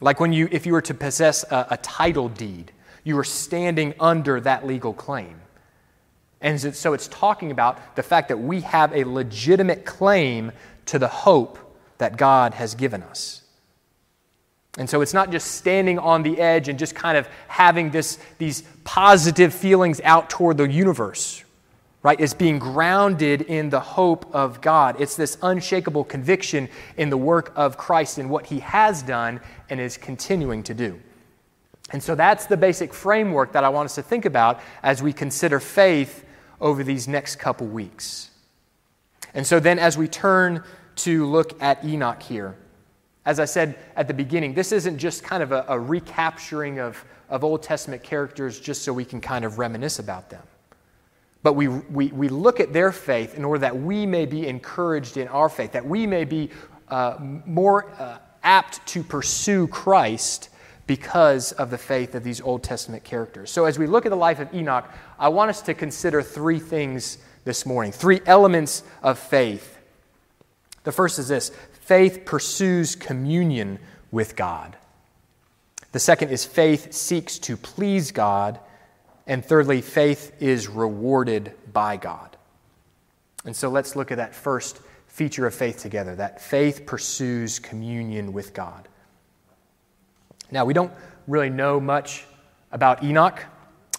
like 0.00 0.20
when 0.20 0.32
you, 0.32 0.48
if 0.50 0.66
you 0.66 0.72
were 0.72 0.82
to 0.82 0.94
possess 0.94 1.44
a, 1.50 1.66
a 1.70 1.76
title 1.78 2.28
deed, 2.28 2.72
you 3.04 3.16
were 3.16 3.24
standing 3.24 3.94
under 4.00 4.40
that 4.40 4.66
legal 4.66 4.92
claim. 4.92 5.40
And 6.40 6.60
so 6.74 6.92
it's 6.92 7.08
talking 7.08 7.50
about 7.50 7.96
the 7.96 8.02
fact 8.02 8.28
that 8.28 8.38
we 8.38 8.60
have 8.60 8.92
a 8.92 9.04
legitimate 9.04 9.84
claim 9.84 10.52
to 10.86 10.98
the 10.98 11.08
hope 11.08 11.58
that 11.98 12.16
God 12.16 12.54
has 12.54 12.74
given 12.74 13.02
us. 13.02 13.42
And 14.78 14.88
so 14.88 15.00
it's 15.00 15.14
not 15.14 15.30
just 15.30 15.52
standing 15.52 15.98
on 15.98 16.22
the 16.22 16.38
edge 16.38 16.68
and 16.68 16.78
just 16.78 16.94
kind 16.94 17.16
of 17.16 17.26
having 17.48 17.90
this, 17.90 18.18
these 18.36 18.62
positive 18.84 19.54
feelings 19.54 20.00
out 20.04 20.28
toward 20.28 20.58
the 20.58 20.70
universe, 20.70 21.42
right? 22.06 22.20
It's 22.20 22.34
being 22.34 22.60
grounded 22.60 23.42
in 23.42 23.68
the 23.68 23.80
hope 23.80 24.32
of 24.32 24.60
God. 24.60 24.94
It's 25.00 25.16
this 25.16 25.36
unshakable 25.42 26.04
conviction 26.04 26.68
in 26.96 27.10
the 27.10 27.16
work 27.16 27.52
of 27.56 27.76
Christ 27.76 28.18
and 28.18 28.30
what 28.30 28.46
he 28.46 28.60
has 28.60 29.02
done 29.02 29.40
and 29.68 29.80
is 29.80 29.96
continuing 29.96 30.62
to 30.62 30.72
do. 30.72 31.00
And 31.90 32.00
so 32.00 32.14
that's 32.14 32.46
the 32.46 32.56
basic 32.56 32.94
framework 32.94 33.50
that 33.54 33.64
I 33.64 33.70
want 33.70 33.86
us 33.86 33.96
to 33.96 34.02
think 34.02 34.24
about 34.24 34.60
as 34.84 35.02
we 35.02 35.12
consider 35.12 35.58
faith 35.58 36.24
over 36.60 36.84
these 36.84 37.08
next 37.08 37.40
couple 37.40 37.66
weeks. 37.66 38.30
And 39.34 39.44
so 39.44 39.58
then, 39.58 39.80
as 39.80 39.98
we 39.98 40.06
turn 40.06 40.62
to 41.06 41.26
look 41.26 41.60
at 41.60 41.84
Enoch 41.84 42.22
here, 42.22 42.54
as 43.24 43.40
I 43.40 43.46
said 43.46 43.76
at 43.96 44.06
the 44.06 44.14
beginning, 44.14 44.54
this 44.54 44.70
isn't 44.70 44.98
just 44.98 45.24
kind 45.24 45.42
of 45.42 45.50
a, 45.50 45.64
a 45.66 45.80
recapturing 45.80 46.78
of, 46.78 47.04
of 47.28 47.42
Old 47.42 47.64
Testament 47.64 48.04
characters 48.04 48.60
just 48.60 48.82
so 48.82 48.92
we 48.92 49.04
can 49.04 49.20
kind 49.20 49.44
of 49.44 49.58
reminisce 49.58 49.98
about 49.98 50.30
them. 50.30 50.44
But 51.46 51.52
we, 51.52 51.68
we, 51.68 52.08
we 52.08 52.28
look 52.28 52.58
at 52.58 52.72
their 52.72 52.90
faith 52.90 53.36
in 53.36 53.44
order 53.44 53.60
that 53.60 53.78
we 53.78 54.04
may 54.04 54.26
be 54.26 54.48
encouraged 54.48 55.16
in 55.16 55.28
our 55.28 55.48
faith, 55.48 55.70
that 55.70 55.86
we 55.86 56.04
may 56.04 56.24
be 56.24 56.50
uh, 56.88 57.18
more 57.20 57.88
uh, 58.00 58.18
apt 58.42 58.84
to 58.88 59.04
pursue 59.04 59.68
Christ 59.68 60.48
because 60.88 61.52
of 61.52 61.70
the 61.70 61.78
faith 61.78 62.16
of 62.16 62.24
these 62.24 62.40
Old 62.40 62.64
Testament 62.64 63.04
characters. 63.04 63.52
So, 63.52 63.64
as 63.64 63.78
we 63.78 63.86
look 63.86 64.04
at 64.04 64.08
the 64.08 64.16
life 64.16 64.40
of 64.40 64.52
Enoch, 64.52 64.90
I 65.20 65.28
want 65.28 65.50
us 65.50 65.62
to 65.62 65.74
consider 65.74 66.20
three 66.20 66.58
things 66.58 67.18
this 67.44 67.64
morning, 67.64 67.92
three 67.92 68.22
elements 68.26 68.82
of 69.00 69.16
faith. 69.16 69.78
The 70.82 70.90
first 70.90 71.20
is 71.20 71.28
this 71.28 71.52
faith 71.74 72.24
pursues 72.24 72.96
communion 72.96 73.78
with 74.10 74.34
God. 74.34 74.76
The 75.92 76.00
second 76.00 76.30
is 76.30 76.44
faith 76.44 76.92
seeks 76.92 77.38
to 77.38 77.56
please 77.56 78.10
God. 78.10 78.58
And 79.26 79.44
thirdly, 79.44 79.80
faith 79.80 80.32
is 80.40 80.68
rewarded 80.68 81.52
by 81.72 81.96
God. 81.96 82.36
And 83.44 83.54
so 83.54 83.68
let's 83.68 83.96
look 83.96 84.10
at 84.10 84.18
that 84.18 84.34
first 84.34 84.80
feature 85.06 85.46
of 85.46 85.54
faith 85.54 85.78
together 85.78 86.14
that 86.16 86.40
faith 86.40 86.84
pursues 86.84 87.58
communion 87.58 88.32
with 88.32 88.52
God. 88.52 88.88
Now, 90.50 90.64
we 90.64 90.74
don't 90.74 90.92
really 91.26 91.50
know 91.50 91.80
much 91.80 92.24
about 92.70 93.02
Enoch. 93.02 93.42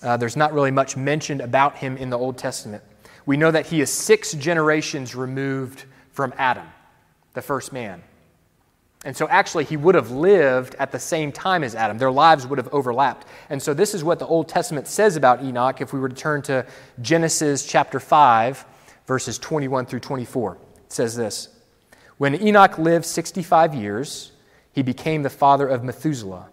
Uh, 0.01 0.15
there's 0.15 0.37
not 0.37 0.53
really 0.53 0.71
much 0.71 0.95
mentioned 0.95 1.41
about 1.41 1.77
him 1.77 1.97
in 1.97 2.09
the 2.09 2.17
Old 2.17 2.37
Testament. 2.37 2.83
We 3.25 3.35
know 3.35 3.51
that 3.51 3.65
he 3.65 3.81
is 3.81 3.89
six 3.89 4.33
generations 4.33 5.15
removed 5.15 5.85
from 6.11 6.33
Adam, 6.37 6.67
the 7.33 7.41
first 7.41 7.73
man. 7.73 8.03
And 9.07 9.15
so, 9.15 9.25
actually, 9.29 9.63
he 9.63 9.77
would 9.77 9.95
have 9.95 10.11
lived 10.11 10.75
at 10.79 10.91
the 10.91 10.99
same 10.99 11.31
time 11.31 11.63
as 11.63 11.75
Adam. 11.75 11.97
Their 11.97 12.11
lives 12.11 12.45
would 12.45 12.57
have 12.57 12.67
overlapped. 12.73 13.25
And 13.49 13.63
so, 13.63 13.73
this 13.73 13.93
is 13.93 14.03
what 14.03 14.19
the 14.19 14.27
Old 14.27 14.49
Testament 14.49 14.85
says 14.85 15.15
about 15.15 15.41
Enoch 15.41 15.79
if 15.79 15.93
we 15.93 15.99
were 16.01 16.09
to 16.09 16.15
turn 16.15 16.41
to 16.41 16.65
Genesis 17.01 17.65
chapter 17.65 18.01
5, 18.01 18.65
verses 19.05 19.39
21 19.39 19.85
through 19.85 20.01
24. 20.01 20.57
It 20.83 20.91
says 20.91 21.15
this 21.15 21.47
When 22.17 22.35
Enoch 22.35 22.77
lived 22.77 23.05
65 23.05 23.73
years, 23.73 24.33
he 24.73 24.81
became 24.81 25.23
the 25.23 25.29
father 25.29 25.69
of 25.69 25.85
Methuselah. 25.85 26.49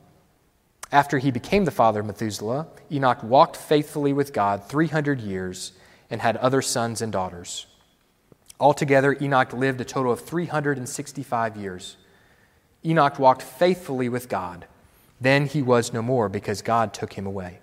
After 0.93 1.19
he 1.19 1.33
became 1.33 1.65
the 1.65 1.73
father 1.73 1.99
of 1.99 2.07
Methuselah, 2.07 2.69
Enoch 2.89 3.21
walked 3.25 3.57
faithfully 3.57 4.13
with 4.13 4.33
God 4.33 4.69
300 4.69 5.21
years 5.21 5.73
and 6.09 6.23
had 6.23 6.37
other 6.37 6.63
sons 6.63 7.03
and 7.03 7.11
daughters. 7.11 7.67
Altogether, 8.61 9.17
Enoch 9.21 9.53
lived 9.53 9.81
a 9.81 9.85
total 9.85 10.13
of 10.13 10.21
365 10.21 11.57
years. 11.57 11.97
Enoch 12.85 13.19
walked 13.19 13.43
faithfully 13.43 14.09
with 14.09 14.29
God. 14.29 14.67
Then 15.21 15.47
he 15.47 15.63
was 15.63 15.93
no 15.93 16.03
more 16.03 16.29
because 16.29 16.63
God 16.63 16.93
took 16.93 17.13
him 17.15 17.27
away. 17.27 17.59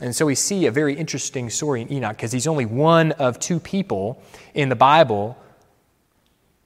And 0.00 0.16
so 0.16 0.26
we 0.26 0.34
see 0.34 0.66
a 0.66 0.70
very 0.70 0.94
interesting 0.94 1.50
story 1.50 1.82
in 1.82 1.92
Enoch 1.92 2.16
because 2.16 2.32
he's 2.32 2.46
only 2.46 2.64
one 2.64 3.12
of 3.12 3.38
two 3.38 3.60
people 3.60 4.22
in 4.54 4.68
the 4.68 4.76
Bible 4.76 5.36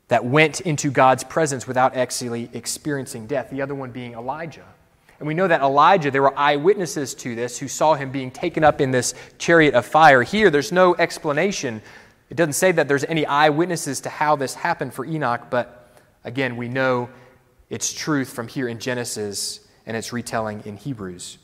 that 0.09 0.25
went 0.25 0.61
into 0.61 0.91
God's 0.91 1.25
presence 1.25 1.67
without 1.67 1.97
actually 1.97 2.49
experiencing 2.53 3.27
death, 3.27 3.51
the 3.51 3.61
other 3.61 3.75
one 3.75 3.91
being 3.91 4.13
Elijah. 4.13 4.65
And 5.19 5.27
we 5.27 5.35
know 5.35 5.49
that 5.49 5.63
Elijah, 5.63 6.11
there 6.11 6.23
were 6.23 6.39
eyewitnesses 6.39 7.15
to 7.17 7.35
this 7.35 7.59
who 7.59 7.69
saw 7.69 7.95
him 7.95 8.11
being 8.11 8.31
taken 8.31 8.63
up 8.63 8.81
in 8.81 8.91
this 8.91 9.15
chariot 9.39 9.75
of 9.75 9.87
fire. 9.87 10.23
Here, 10.23 10.51
there's 10.51 10.73
no 10.73 10.95
explanation. 10.97 11.83
It 12.31 12.37
doesn't 12.37 12.53
say 12.53 12.73
that 12.73 12.89
there's 12.89 13.05
any 13.05 13.27
eyewitnesses 13.27 14.01
to 14.03 14.11
how 14.11 14.37
this 14.37 14.55
happened 14.55 14.93
for 14.95 15.05
Enoch, 15.05 15.47
but 15.51 15.84
again, 16.25 16.57
we 16.57 16.69
know 16.69 17.09
its 17.71 17.93
truth 17.93 18.33
from 18.33 18.49
here 18.49 18.69
in 18.69 18.79
Genesis 18.79 19.61
and 19.87 19.97
its 19.97 20.13
retelling 20.13 20.63
in 20.65 20.77
Hebrews. 20.77 21.39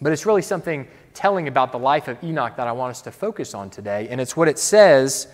But 0.00 0.12
it's 0.12 0.26
really 0.26 0.42
something 0.42 0.88
telling 1.12 1.48
about 1.48 1.72
the 1.72 1.78
life 1.78 2.08
of 2.08 2.22
Enoch 2.24 2.56
that 2.56 2.66
I 2.66 2.72
want 2.72 2.90
us 2.90 3.02
to 3.02 3.10
focus 3.10 3.54
on 3.54 3.70
today, 3.70 4.08
and 4.08 4.20
it's 4.20 4.36
what 4.36 4.48
it 4.48 4.58
says 4.58 5.28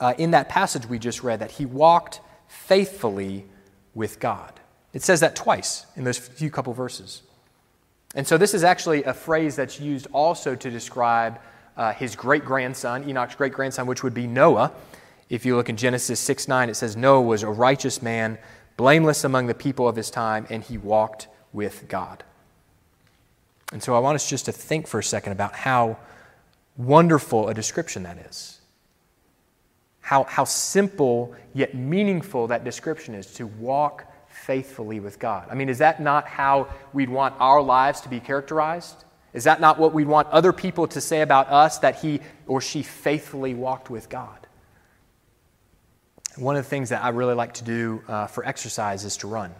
uh, 0.00 0.14
in 0.18 0.32
that 0.32 0.48
passage 0.48 0.86
we 0.86 0.98
just 0.98 1.22
read 1.22 1.40
that 1.40 1.52
he 1.52 1.64
walked 1.64 2.20
faithfully 2.48 3.44
with 3.94 4.20
God. 4.20 4.52
It 4.92 5.02
says 5.02 5.20
that 5.20 5.36
twice 5.36 5.86
in 5.96 6.04
those 6.04 6.18
few 6.18 6.50
couple 6.50 6.72
verses. 6.72 7.22
And 8.14 8.26
so 8.26 8.38
this 8.38 8.54
is 8.54 8.64
actually 8.64 9.04
a 9.04 9.12
phrase 9.12 9.56
that's 9.56 9.78
used 9.78 10.06
also 10.12 10.54
to 10.54 10.70
describe 10.70 11.38
uh, 11.76 11.92
his 11.92 12.16
great 12.16 12.44
grandson, 12.44 13.08
Enoch's 13.08 13.34
great 13.34 13.52
grandson, 13.52 13.86
which 13.86 14.02
would 14.02 14.14
be 14.14 14.26
Noah. 14.26 14.72
If 15.28 15.44
you 15.44 15.56
look 15.56 15.68
in 15.68 15.76
Genesis 15.76 16.20
6 16.20 16.48
9, 16.48 16.70
it 16.70 16.74
says, 16.74 16.96
Noah 16.96 17.22
was 17.22 17.42
a 17.42 17.48
righteous 17.48 18.00
man, 18.02 18.38
blameless 18.76 19.24
among 19.24 19.46
the 19.46 19.54
people 19.54 19.88
of 19.88 19.96
his 19.96 20.10
time, 20.10 20.46
and 20.50 20.62
he 20.62 20.78
walked 20.78 21.28
with 21.52 21.86
God. 21.88 22.22
And 23.72 23.82
so 23.82 23.94
I 23.94 23.98
want 23.98 24.14
us 24.14 24.28
just 24.28 24.44
to 24.44 24.52
think 24.52 24.86
for 24.86 25.00
a 25.00 25.04
second 25.04 25.32
about 25.32 25.54
how 25.54 25.98
wonderful 26.76 27.48
a 27.48 27.54
description 27.54 28.04
that 28.04 28.18
is 28.18 28.56
how, 30.06 30.22
how 30.22 30.44
simple 30.44 31.34
yet 31.52 31.74
meaningful 31.74 32.46
that 32.46 32.62
description 32.62 33.12
is 33.12 33.26
to 33.34 33.48
walk 33.48 34.04
faithfully 34.28 35.00
with 35.00 35.18
God. 35.18 35.48
I 35.50 35.56
mean, 35.56 35.68
is 35.68 35.78
that 35.78 36.00
not 36.00 36.28
how 36.28 36.68
we'd 36.92 37.08
want 37.08 37.34
our 37.40 37.60
lives 37.60 38.02
to 38.02 38.08
be 38.08 38.20
characterized? 38.20 39.04
Is 39.32 39.42
that 39.44 39.60
not 39.60 39.80
what 39.80 39.92
we'd 39.92 40.06
want 40.06 40.28
other 40.28 40.52
people 40.52 40.86
to 40.86 41.00
say 41.00 41.22
about 41.22 41.48
us 41.48 41.80
that 41.80 41.96
he 41.96 42.20
or 42.46 42.60
she 42.60 42.84
faithfully 42.84 43.54
walked 43.54 43.90
with 43.90 44.08
God? 44.08 44.45
One 46.36 46.54
of 46.54 46.64
the 46.64 46.68
things 46.68 46.90
that 46.90 47.02
I 47.02 47.08
really 47.08 47.32
like 47.32 47.54
to 47.54 47.64
do 47.64 48.02
uh, 48.08 48.26
for 48.26 48.44
exercise 48.44 49.06
is 49.06 49.16
to 49.18 49.26
run. 49.26 49.54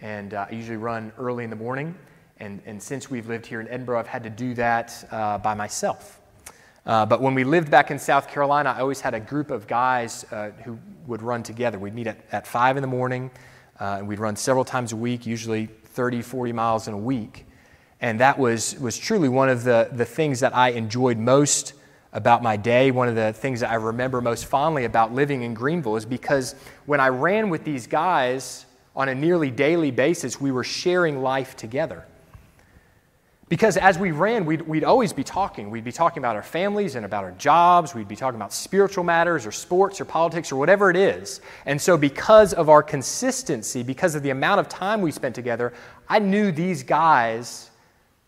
And 0.00 0.34
uh, 0.34 0.46
I 0.50 0.52
usually 0.52 0.76
run 0.76 1.12
early 1.16 1.44
in 1.44 1.50
the 1.50 1.56
morning. 1.56 1.94
And, 2.38 2.60
and 2.66 2.82
since 2.82 3.08
we've 3.08 3.28
lived 3.28 3.46
here 3.46 3.60
in 3.60 3.68
Edinburgh, 3.68 4.00
I've 4.00 4.08
had 4.08 4.24
to 4.24 4.30
do 4.30 4.54
that 4.54 5.06
uh, 5.12 5.38
by 5.38 5.54
myself. 5.54 6.20
Uh, 6.84 7.06
but 7.06 7.20
when 7.20 7.34
we 7.34 7.44
lived 7.44 7.70
back 7.70 7.92
in 7.92 7.98
South 8.00 8.26
Carolina, 8.26 8.74
I 8.76 8.80
always 8.80 9.00
had 9.00 9.14
a 9.14 9.20
group 9.20 9.52
of 9.52 9.68
guys 9.68 10.24
uh, 10.32 10.50
who 10.64 10.80
would 11.06 11.22
run 11.22 11.44
together. 11.44 11.78
We'd 11.78 11.94
meet 11.94 12.08
at, 12.08 12.18
at 12.32 12.44
5 12.44 12.76
in 12.76 12.80
the 12.80 12.88
morning, 12.88 13.30
uh, 13.78 13.98
and 13.98 14.08
we'd 14.08 14.18
run 14.18 14.34
several 14.34 14.64
times 14.64 14.90
a 14.90 14.96
week, 14.96 15.26
usually 15.26 15.66
30, 15.66 16.22
40 16.22 16.52
miles 16.52 16.88
in 16.88 16.94
a 16.94 16.98
week. 16.98 17.46
And 18.00 18.18
that 18.18 18.36
was, 18.36 18.76
was 18.80 18.98
truly 18.98 19.28
one 19.28 19.48
of 19.48 19.62
the, 19.62 19.90
the 19.92 20.06
things 20.06 20.40
that 20.40 20.56
I 20.56 20.70
enjoyed 20.70 21.18
most 21.18 21.74
about 22.12 22.42
my 22.42 22.56
day. 22.56 22.90
One 22.90 23.08
of 23.08 23.14
the 23.14 23.32
things 23.32 23.60
that 23.60 23.70
I 23.70 23.76
remember 23.76 24.20
most 24.20 24.46
fondly 24.46 24.84
about 24.84 25.14
living 25.14 25.42
in 25.42 25.54
Greenville 25.54 25.96
is 25.96 26.04
because 26.04 26.54
when 26.86 27.00
I 27.00 27.08
ran 27.08 27.50
with 27.50 27.64
these 27.64 27.86
guys 27.86 28.66
on 28.96 29.08
a 29.08 29.14
nearly 29.14 29.50
daily 29.50 29.90
basis, 29.90 30.40
we 30.40 30.50
were 30.50 30.64
sharing 30.64 31.22
life 31.22 31.56
together. 31.56 32.04
Because 33.48 33.76
as 33.76 33.98
we 33.98 34.12
ran, 34.12 34.44
we'd, 34.44 34.62
we'd 34.62 34.84
always 34.84 35.12
be 35.12 35.24
talking. 35.24 35.70
We'd 35.70 35.82
be 35.82 35.90
talking 35.90 36.18
about 36.20 36.36
our 36.36 36.42
families 36.42 36.94
and 36.94 37.04
about 37.04 37.24
our 37.24 37.32
jobs. 37.32 37.96
We'd 37.96 38.06
be 38.06 38.14
talking 38.14 38.36
about 38.36 38.52
spiritual 38.52 39.02
matters 39.02 39.44
or 39.44 39.50
sports 39.50 40.00
or 40.00 40.04
politics 40.04 40.52
or 40.52 40.56
whatever 40.56 40.88
it 40.88 40.96
is. 40.96 41.40
And 41.66 41.80
so, 41.80 41.96
because 41.96 42.52
of 42.52 42.68
our 42.68 42.80
consistency, 42.80 43.82
because 43.82 44.14
of 44.14 44.22
the 44.22 44.30
amount 44.30 44.60
of 44.60 44.68
time 44.68 45.02
we 45.02 45.10
spent 45.10 45.34
together, 45.34 45.72
I 46.08 46.20
knew 46.20 46.52
these 46.52 46.84
guys 46.84 47.70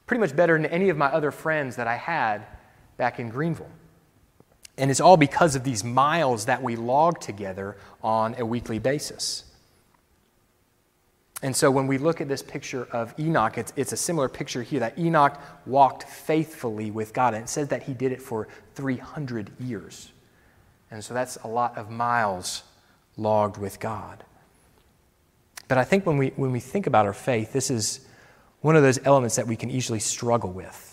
pretty 0.06 0.18
much 0.20 0.34
better 0.34 0.54
than 0.54 0.66
any 0.66 0.88
of 0.88 0.96
my 0.96 1.06
other 1.06 1.30
friends 1.30 1.76
that 1.76 1.86
I 1.86 1.96
had 1.96 2.44
back 2.96 3.18
in 3.18 3.28
Greenville. 3.28 3.70
And 4.78 4.90
it's 4.90 5.00
all 5.00 5.16
because 5.16 5.54
of 5.54 5.64
these 5.64 5.84
miles 5.84 6.46
that 6.46 6.62
we 6.62 6.76
logged 6.76 7.22
together 7.22 7.76
on 8.02 8.34
a 8.38 8.46
weekly 8.46 8.78
basis. 8.78 9.44
And 11.42 11.54
so 11.54 11.70
when 11.70 11.88
we 11.88 11.98
look 11.98 12.20
at 12.20 12.28
this 12.28 12.42
picture 12.42 12.84
of 12.92 13.18
Enoch, 13.18 13.58
it's, 13.58 13.72
it's 13.76 13.92
a 13.92 13.96
similar 13.96 14.28
picture 14.28 14.62
here 14.62 14.80
that 14.80 14.96
Enoch 14.98 15.38
walked 15.66 16.04
faithfully 16.04 16.90
with 16.90 17.12
God. 17.12 17.34
And 17.34 17.44
it 17.44 17.48
says 17.48 17.68
that 17.68 17.82
he 17.82 17.94
did 17.94 18.12
it 18.12 18.22
for 18.22 18.46
300 18.76 19.50
years. 19.58 20.10
And 20.90 21.02
so 21.02 21.14
that's 21.14 21.36
a 21.42 21.48
lot 21.48 21.76
of 21.76 21.90
miles 21.90 22.62
logged 23.16 23.56
with 23.56 23.80
God. 23.80 24.24
But 25.66 25.78
I 25.78 25.84
think 25.84 26.06
when 26.06 26.16
we, 26.16 26.28
when 26.36 26.52
we 26.52 26.60
think 26.60 26.86
about 26.86 27.06
our 27.06 27.12
faith, 27.12 27.52
this 27.52 27.70
is 27.70 28.06
one 28.60 28.76
of 28.76 28.82
those 28.82 29.04
elements 29.04 29.36
that 29.36 29.46
we 29.46 29.56
can 29.56 29.70
easily 29.70 29.98
struggle 29.98 30.50
with. 30.50 30.91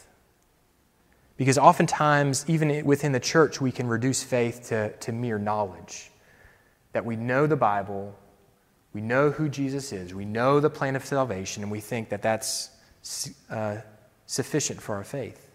Because 1.40 1.58
oftentimes, 1.58 2.44
even 2.50 2.84
within 2.86 3.14
the 3.14 3.20
church, 3.20 3.62
we 3.62 3.72
can 3.72 3.88
reduce 3.88 4.22
faith 4.22 4.68
to, 4.68 4.92
to 4.98 5.14
mere 5.14 5.40
knowledge. 5.40 6.12
That 6.92 7.06
we 7.06 7.16
know 7.16 7.48
the 7.48 7.56
Bible, 7.56 8.14
we 8.92 9.00
know 9.00 9.32
who 9.32 9.48
Jesus 9.48 9.94
is, 9.94 10.14
we 10.14 10.26
know 10.26 10.60
the 10.60 10.70
plan 10.70 10.98
of 10.98 11.06
salvation, 11.06 11.64
and 11.64 11.72
we 11.72 11.80
think 11.80 12.10
that 12.10 12.22
that's 12.22 12.72
uh, 13.50 13.78
sufficient 14.26 14.82
for 14.82 14.96
our 14.96 15.06
faith. 15.06 15.50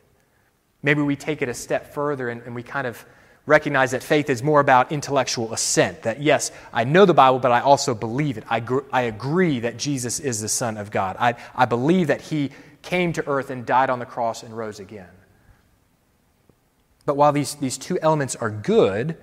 Maybe 0.83 1.03
we 1.03 1.17
take 1.17 1.43
it 1.43 1.51
a 1.51 1.55
step 1.55 1.93
further 1.93 2.31
and, 2.31 2.41
and 2.45 2.55
we 2.55 2.63
kind 2.63 2.87
of 2.87 3.05
recognize 3.45 3.91
that 3.91 4.03
faith 4.03 4.31
is 4.31 4.43
more 4.43 4.61
about 4.61 4.91
intellectual 4.91 5.53
assent. 5.53 6.05
That, 6.05 6.19
yes, 6.19 6.51
I 6.73 6.85
know 6.85 7.05
the 7.05 7.13
Bible, 7.13 7.41
but 7.41 7.53
I 7.53 7.61
also 7.61 7.95
believe 7.95 8.39
it. 8.39 8.45
I, 8.49 8.61
gr- 8.61 8.87
I 8.91 9.03
agree 9.03 9.61
that 9.61 9.77
Jesus 9.77 10.19
is 10.19 10.41
the 10.41 10.49
Son 10.49 10.79
of 10.79 10.91
God. 10.91 11.17
I, 11.21 11.35
I 11.55 11.67
believe 11.67 12.07
that 12.07 12.23
He 12.23 12.53
came 12.81 13.13
to 13.13 13.29
earth 13.29 13.51
and 13.51 13.67
died 13.67 13.91
on 13.91 13.99
the 13.99 14.07
cross 14.07 14.43
and 14.43 14.57
rose 14.57 14.81
again. 14.81 15.09
But 17.07 17.17
while 17.17 17.33
these, 17.33 17.55
these 17.57 17.79
two 17.79 17.99
elements 18.01 18.35
are 18.37 18.51
good 18.51 19.17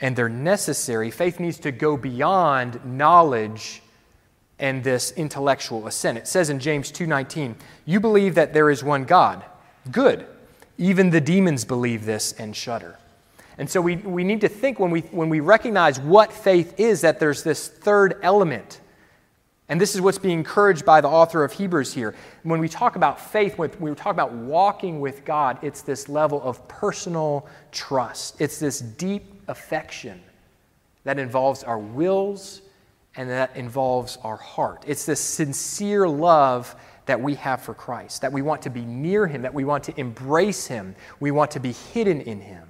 and 0.00 0.16
they're 0.16 0.28
necessary, 0.28 1.10
faith 1.10 1.38
needs 1.38 1.58
to 1.60 1.70
go 1.70 1.96
beyond 1.96 2.84
knowledge 2.84 3.82
and 4.58 4.82
this 4.84 5.12
intellectual 5.12 5.86
assent. 5.86 6.18
It 6.18 6.28
says 6.28 6.50
in 6.50 6.58
James 6.60 6.90
2:19, 6.90 7.56
"You 7.84 8.00
believe 8.00 8.34
that 8.36 8.52
there 8.52 8.70
is 8.70 8.84
one 8.84 9.04
God. 9.04 9.44
Good. 9.90 10.26
Even 10.78 11.10
the 11.10 11.20
demons 11.20 11.64
believe 11.64 12.04
this 12.04 12.32
and 12.32 12.54
shudder." 12.54 12.96
And 13.58 13.68
so 13.68 13.80
we, 13.80 13.96
we 13.96 14.24
need 14.24 14.40
to 14.40 14.48
think 14.48 14.78
when 14.78 14.90
we, 14.90 15.00
when 15.10 15.28
we 15.28 15.40
recognize 15.40 16.00
what 16.00 16.32
faith 16.32 16.78
is 16.78 17.02
that 17.02 17.20
there's 17.20 17.42
this 17.42 17.68
third 17.68 18.18
element 18.22 18.80
and 19.68 19.80
this 19.80 19.94
is 19.94 20.00
what's 20.00 20.18
being 20.18 20.38
encouraged 20.38 20.84
by 20.84 21.00
the 21.00 21.08
author 21.08 21.44
of 21.44 21.52
Hebrews 21.52 21.94
here. 21.94 22.14
When 22.42 22.60
we 22.60 22.68
talk 22.68 22.96
about 22.96 23.20
faith, 23.20 23.58
when 23.58 23.70
we 23.78 23.94
talk 23.94 24.12
about 24.12 24.32
walking 24.32 25.00
with 25.00 25.24
God, 25.24 25.58
it's 25.62 25.82
this 25.82 26.08
level 26.08 26.42
of 26.42 26.66
personal 26.68 27.48
trust. 27.70 28.40
It's 28.40 28.58
this 28.58 28.80
deep 28.80 29.32
affection 29.48 30.20
that 31.04 31.18
involves 31.18 31.64
our 31.64 31.78
wills 31.78 32.62
and 33.16 33.30
that 33.30 33.54
involves 33.56 34.18
our 34.22 34.36
heart. 34.36 34.84
It's 34.86 35.06
this 35.06 35.20
sincere 35.20 36.08
love 36.08 36.74
that 37.06 37.20
we 37.20 37.34
have 37.34 37.62
for 37.62 37.74
Christ, 37.74 38.22
that 38.22 38.32
we 38.32 38.42
want 38.42 38.62
to 38.62 38.70
be 38.70 38.84
near 38.84 39.26
Him, 39.26 39.42
that 39.42 39.54
we 39.54 39.64
want 39.64 39.84
to 39.84 40.00
embrace 40.00 40.66
Him, 40.66 40.94
we 41.20 41.30
want 41.30 41.50
to 41.52 41.60
be 41.60 41.72
hidden 41.72 42.20
in 42.20 42.40
Him. 42.40 42.68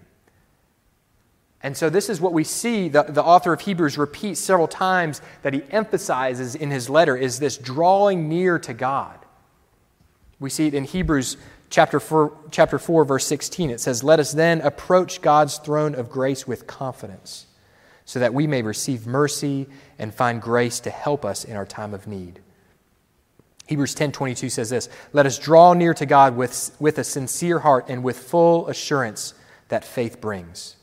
And 1.62 1.76
so, 1.76 1.88
this 1.88 2.08
is 2.08 2.20
what 2.20 2.32
we 2.32 2.42
see 2.42 2.88
the, 2.88 3.04
the 3.04 3.22
author 3.22 3.52
of 3.52 3.60
Hebrews 3.60 3.96
repeat 3.96 4.36
several 4.36 4.66
times 4.66 5.22
that 5.42 5.54
he 5.54 5.62
emphasizes 5.70 6.54
in 6.54 6.70
his 6.70 6.90
letter 6.90 7.16
is 7.16 7.38
this 7.38 7.56
drawing 7.56 8.28
near 8.28 8.58
to 8.60 8.74
God. 8.74 9.18
We 10.40 10.50
see 10.50 10.66
it 10.66 10.74
in 10.74 10.84
Hebrews 10.84 11.36
chapter 11.70 12.00
4, 12.00 12.36
chapter 12.50 12.80
4, 12.80 13.04
verse 13.04 13.26
16. 13.26 13.70
It 13.70 13.78
says, 13.78 14.02
Let 14.02 14.18
us 14.18 14.32
then 14.32 14.60
approach 14.60 15.22
God's 15.22 15.58
throne 15.58 15.94
of 15.94 16.10
grace 16.10 16.48
with 16.48 16.66
confidence, 16.66 17.46
so 18.04 18.18
that 18.18 18.34
we 18.34 18.48
may 18.48 18.62
receive 18.62 19.06
mercy 19.06 19.68
and 20.00 20.12
find 20.12 20.42
grace 20.42 20.80
to 20.80 20.90
help 20.90 21.24
us 21.24 21.44
in 21.44 21.54
our 21.54 21.66
time 21.66 21.94
of 21.94 22.08
need. 22.08 22.40
Hebrews 23.66 23.94
10:22 23.94 24.50
says 24.50 24.70
this, 24.70 24.88
"Let 25.12 25.26
us 25.26 25.38
draw 25.38 25.72
near 25.72 25.94
to 25.94 26.04
God 26.04 26.36
with, 26.36 26.72
with 26.80 26.98
a 26.98 27.04
sincere 27.04 27.60
heart 27.60 27.86
and 27.88 28.02
with 28.02 28.18
full 28.18 28.68
assurance 28.68 29.34
that 29.68 29.84
faith 29.84 30.20
brings." 30.20 30.76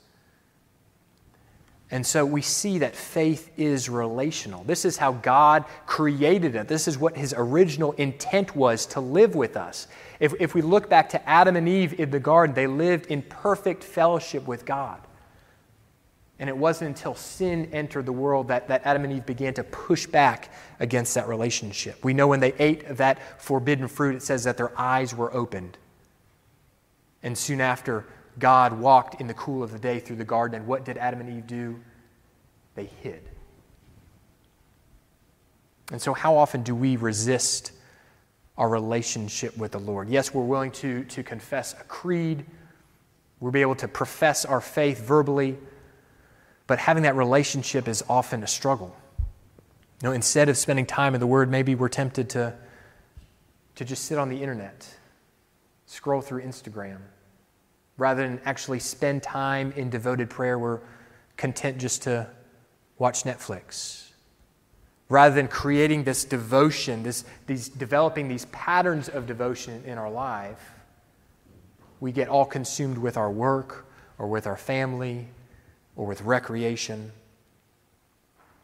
And 1.91 2.05
so 2.05 2.23
we 2.23 2.43
see 2.43 2.79
that 2.79 2.95
faith 2.95 3.49
is 3.57 3.89
relational. 3.89 4.63
This 4.63 4.85
is 4.85 4.97
how 4.97 5.13
God 5.13 5.65
created 5.87 6.55
it. 6.55 6.67
This 6.67 6.87
is 6.87 6.99
what 6.99 7.17
his 7.17 7.33
original 7.35 7.93
intent 7.93 8.55
was 8.55 8.85
to 8.87 8.99
live 8.99 9.33
with 9.33 9.57
us. 9.57 9.87
If, 10.19 10.35
if 10.39 10.53
we 10.53 10.61
look 10.61 10.87
back 10.87 11.09
to 11.09 11.29
Adam 11.29 11.55
and 11.55 11.67
Eve 11.67 11.99
in 11.99 12.11
the 12.11 12.19
garden, 12.19 12.53
they 12.53 12.67
lived 12.67 13.07
in 13.07 13.23
perfect 13.23 13.83
fellowship 13.83 14.47
with 14.47 14.65
God. 14.65 15.01
And 16.37 16.47
it 16.47 16.55
wasn't 16.55 16.89
until 16.89 17.15
sin 17.15 17.69
entered 17.73 18.05
the 18.05 18.13
world 18.13 18.47
that, 18.49 18.67
that 18.67 18.85
Adam 18.85 19.03
and 19.03 19.11
Eve 19.11 19.25
began 19.25 19.55
to 19.55 19.63
push 19.63 20.05
back 20.05 20.53
against 20.79 21.15
that 21.15 21.27
relationship. 21.27 22.03
We 22.05 22.13
know 22.13 22.27
when 22.27 22.39
they 22.39 22.53
ate 22.59 22.87
that 22.97 23.41
forbidden 23.41 23.87
fruit, 23.87 24.15
it 24.15 24.21
says 24.21 24.45
that 24.45 24.57
their 24.57 24.79
eyes 24.79 25.13
were 25.13 25.33
opened. 25.33 25.77
And 27.23 27.37
soon 27.37 27.59
after, 27.59 28.05
God 28.39 28.79
walked 28.79 29.19
in 29.19 29.27
the 29.27 29.33
cool 29.33 29.61
of 29.61 29.71
the 29.71 29.79
day 29.79 29.99
through 29.99 30.15
the 30.15 30.25
garden, 30.25 30.59
and 30.59 30.67
what 30.67 30.85
did 30.85 30.97
Adam 30.97 31.19
and 31.19 31.29
Eve 31.29 31.45
do? 31.45 31.79
They 32.75 32.85
hid. 32.85 33.21
And 35.91 36.01
so, 36.01 36.13
how 36.13 36.37
often 36.37 36.63
do 36.63 36.73
we 36.73 36.95
resist 36.95 37.73
our 38.57 38.69
relationship 38.69 39.57
with 39.57 39.73
the 39.73 39.79
Lord? 39.79 40.09
Yes, 40.09 40.33
we're 40.33 40.43
willing 40.43 40.71
to, 40.71 41.03
to 41.05 41.23
confess 41.23 41.73
a 41.73 41.83
creed, 41.83 42.45
we'll 43.39 43.51
be 43.51 43.61
able 43.61 43.75
to 43.75 43.87
profess 43.87 44.45
our 44.45 44.61
faith 44.61 44.99
verbally, 45.05 45.57
but 46.67 46.79
having 46.79 47.03
that 47.03 47.15
relationship 47.15 47.87
is 47.87 48.03
often 48.07 48.43
a 48.43 48.47
struggle. 48.47 48.95
You 50.01 50.09
know, 50.09 50.13
instead 50.13 50.47
of 50.47 50.57
spending 50.57 50.85
time 50.85 51.13
in 51.13 51.19
the 51.19 51.27
Word, 51.27 51.49
maybe 51.49 51.75
we're 51.75 51.89
tempted 51.89 52.29
to, 52.31 52.55
to 53.75 53.85
just 53.85 54.05
sit 54.05 54.17
on 54.17 54.29
the 54.29 54.41
internet, 54.41 54.87
scroll 55.87 56.21
through 56.21 56.43
Instagram 56.43 56.99
rather 57.99 58.23
than 58.23 58.41
actually 58.45 58.79
spend 58.79 59.21
time 59.21 59.73
in 59.75 59.89
devoted 59.89 60.29
prayer, 60.29 60.57
we're 60.57 60.79
content 61.37 61.77
just 61.77 62.03
to 62.03 62.27
watch 62.97 63.23
Netflix. 63.23 64.09
Rather 65.09 65.35
than 65.35 65.47
creating 65.47 66.03
this 66.03 66.23
devotion, 66.23 67.03
this, 67.03 67.25
these, 67.47 67.67
developing 67.67 68.27
these 68.27 68.45
patterns 68.45 69.09
of 69.09 69.25
devotion 69.27 69.83
in 69.85 69.97
our 69.97 70.09
life, 70.09 70.71
we 71.99 72.11
get 72.11 72.29
all 72.29 72.45
consumed 72.45 72.97
with 72.97 73.17
our 73.17 73.29
work 73.29 73.85
or 74.17 74.27
with 74.27 74.47
our 74.47 74.57
family 74.57 75.27
or 75.95 76.05
with 76.05 76.21
recreation. 76.21 77.11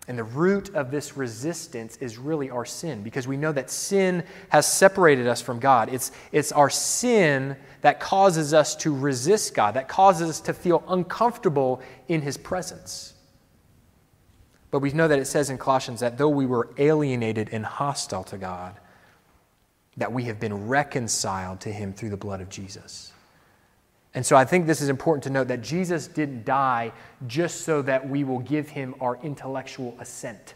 And 0.07 0.17
the 0.17 0.23
root 0.23 0.73
of 0.75 0.91
this 0.91 1.17
resistance 1.17 1.97
is 1.97 2.17
really 2.17 2.51
our 2.51 2.65
sin 2.65 3.01
because 3.01 3.27
we 3.27 3.37
know 3.37 3.51
that 3.51 3.71
sin 3.71 4.23
has 4.49 4.71
separated 4.71 5.25
us 5.25 5.41
from 5.41 5.59
God. 5.59 5.91
It's, 5.91 6.11
it's 6.31 6.51
our 6.51 6.69
sin 6.69 7.57
that 7.81 7.99
causes 7.99 8.53
us 8.53 8.75
to 8.77 8.95
resist 8.95 9.55
God, 9.55 9.73
that 9.73 9.87
causes 9.87 10.29
us 10.29 10.39
to 10.41 10.53
feel 10.53 10.83
uncomfortable 10.87 11.81
in 12.07 12.21
His 12.21 12.37
presence. 12.37 13.13
But 14.69 14.79
we 14.79 14.91
know 14.91 15.07
that 15.07 15.19
it 15.19 15.25
says 15.25 15.49
in 15.49 15.57
Colossians 15.57 16.01
that 16.01 16.17
though 16.17 16.29
we 16.29 16.45
were 16.45 16.69
alienated 16.77 17.49
and 17.51 17.65
hostile 17.65 18.23
to 18.25 18.37
God, 18.37 18.75
that 19.97 20.11
we 20.11 20.25
have 20.25 20.39
been 20.39 20.67
reconciled 20.67 21.61
to 21.61 21.71
Him 21.71 21.93
through 21.93 22.09
the 22.09 22.17
blood 22.17 22.41
of 22.41 22.49
Jesus. 22.49 23.11
And 24.15 24.25
so 24.25 24.37
I 24.37 24.45
think 24.45 24.65
this 24.65 24.81
is 24.81 24.87
important 24.87 25.25
to 25.25 25.29
note 25.29 25.49
that 25.49 25.61
Jesus 25.61 26.07
didn't 26.07 26.45
die 26.45 26.93
just 27.27 27.61
so 27.61 27.81
that 27.81 28.09
we 28.09 28.23
will 28.23 28.39
give 28.39 28.69
him 28.69 28.95
our 29.01 29.19
intellectual 29.21 29.95
assent. 29.99 30.55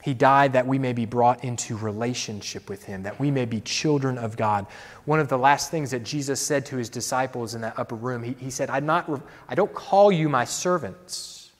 He 0.00 0.14
died 0.14 0.52
that 0.52 0.66
we 0.66 0.78
may 0.78 0.92
be 0.92 1.04
brought 1.04 1.42
into 1.42 1.76
relationship 1.76 2.68
with 2.68 2.84
him, 2.84 3.02
that 3.02 3.18
we 3.18 3.32
may 3.32 3.44
be 3.44 3.60
children 3.60 4.18
of 4.18 4.36
God. 4.36 4.66
One 5.04 5.18
of 5.18 5.28
the 5.28 5.38
last 5.38 5.72
things 5.72 5.90
that 5.90 6.04
Jesus 6.04 6.40
said 6.40 6.64
to 6.66 6.76
his 6.76 6.88
disciples 6.88 7.56
in 7.56 7.62
that 7.62 7.76
upper 7.76 7.96
room, 7.96 8.22
he, 8.22 8.36
he 8.38 8.50
said, 8.50 8.70
I'm 8.70 8.86
not, 8.86 9.10
I 9.48 9.56
don't 9.56 9.74
call 9.74 10.12
you 10.12 10.28
my 10.28 10.44
servants, 10.44 11.50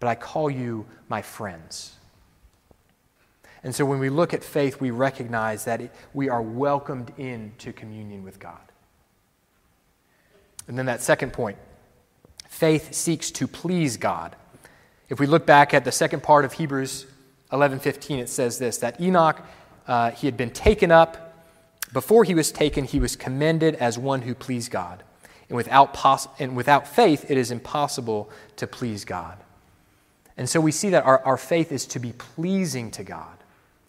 but 0.00 0.06
I 0.06 0.14
call 0.14 0.48
you 0.48 0.86
my 1.10 1.20
friends. 1.20 1.96
And 3.62 3.74
so 3.74 3.84
when 3.84 3.98
we 3.98 4.08
look 4.08 4.32
at 4.32 4.42
faith, 4.42 4.80
we 4.80 4.90
recognize 4.90 5.64
that 5.64 5.82
it, 5.82 5.94
we 6.14 6.30
are 6.30 6.42
welcomed 6.42 7.12
into 7.18 7.72
communion 7.72 8.22
with 8.22 8.38
God. 8.38 8.65
And 10.68 10.78
then 10.78 10.86
that 10.86 11.02
second 11.02 11.32
point 11.32 11.58
faith 12.48 12.94
seeks 12.94 13.30
to 13.32 13.46
please 13.46 13.96
God. 13.96 14.34
If 15.08 15.20
we 15.20 15.26
look 15.26 15.46
back 15.46 15.74
at 15.74 15.84
the 15.84 15.92
second 15.92 16.22
part 16.22 16.44
of 16.44 16.54
Hebrews 16.54 17.06
11:15, 17.52 18.18
it 18.18 18.28
says 18.28 18.58
this 18.58 18.78
that 18.78 19.00
Enoch, 19.00 19.40
uh, 19.86 20.10
he 20.10 20.26
had 20.26 20.36
been 20.36 20.50
taken 20.50 20.90
up. 20.90 21.34
Before 21.92 22.24
he 22.24 22.34
was 22.34 22.50
taken, 22.50 22.84
he 22.84 22.98
was 22.98 23.14
commended 23.14 23.76
as 23.76 23.98
one 23.98 24.22
who 24.22 24.34
pleased 24.34 24.72
God. 24.72 25.02
And 25.48 25.56
without, 25.56 25.94
pos- 25.94 26.26
and 26.40 26.56
without 26.56 26.88
faith, 26.88 27.30
it 27.30 27.38
is 27.38 27.52
impossible 27.52 28.28
to 28.56 28.66
please 28.66 29.04
God. 29.04 29.38
And 30.36 30.48
so 30.48 30.60
we 30.60 30.72
see 30.72 30.90
that 30.90 31.04
our, 31.04 31.22
our 31.24 31.36
faith 31.36 31.70
is 31.70 31.86
to 31.86 31.98
be 32.00 32.12
pleasing 32.12 32.90
to 32.92 33.04
God. 33.04 33.36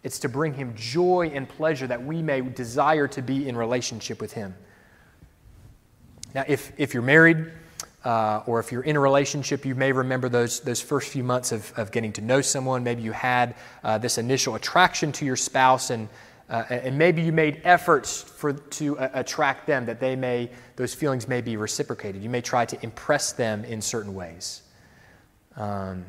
It's 0.03 0.19
to 0.19 0.29
bring 0.29 0.53
him 0.53 0.73
joy 0.75 1.31
and 1.33 1.49
pleasure 1.49 1.87
that 1.87 2.05
we 2.05 2.21
may 2.21 2.41
desire 2.41 3.07
to 3.09 3.21
be 3.21 3.49
in 3.49 3.57
relationship 3.57 4.21
with 4.21 4.33
him. 4.33 4.53
Now, 6.35 6.43
if, 6.47 6.71
if 6.77 6.93
you're 6.93 7.03
married 7.03 7.51
uh, 8.03 8.43
or 8.45 8.59
if 8.59 8.71
you're 8.71 8.83
in 8.83 8.95
a 8.95 8.99
relationship, 8.99 9.65
you 9.65 9.75
may 9.75 9.91
remember 9.91 10.29
those, 10.29 10.59
those 10.59 10.81
first 10.81 11.09
few 11.09 11.23
months 11.23 11.51
of, 11.51 11.73
of 11.77 11.91
getting 11.91 12.13
to 12.13 12.21
know 12.21 12.41
someone. 12.41 12.83
Maybe 12.83 13.01
you 13.01 13.11
had 13.11 13.55
uh, 13.83 13.97
this 13.97 14.17
initial 14.17 14.55
attraction 14.55 15.11
to 15.13 15.25
your 15.25 15.35
spouse, 15.35 15.89
and, 15.89 16.07
uh, 16.49 16.63
and 16.69 16.97
maybe 16.97 17.21
you 17.21 17.31
made 17.31 17.61
efforts 17.63 18.21
for, 18.21 18.53
to 18.53 18.99
uh, 18.99 19.09
attract 19.13 19.67
them 19.67 19.85
that 19.85 19.99
they 19.99 20.15
may, 20.15 20.49
those 20.75 20.93
feelings 20.93 21.27
may 21.27 21.41
be 21.41 21.57
reciprocated. 21.57 22.21
You 22.21 22.29
may 22.29 22.41
try 22.41 22.65
to 22.65 22.77
impress 22.83 23.31
them 23.33 23.65
in 23.65 23.81
certain 23.81 24.13
ways. 24.13 24.61
Um, 25.55 26.05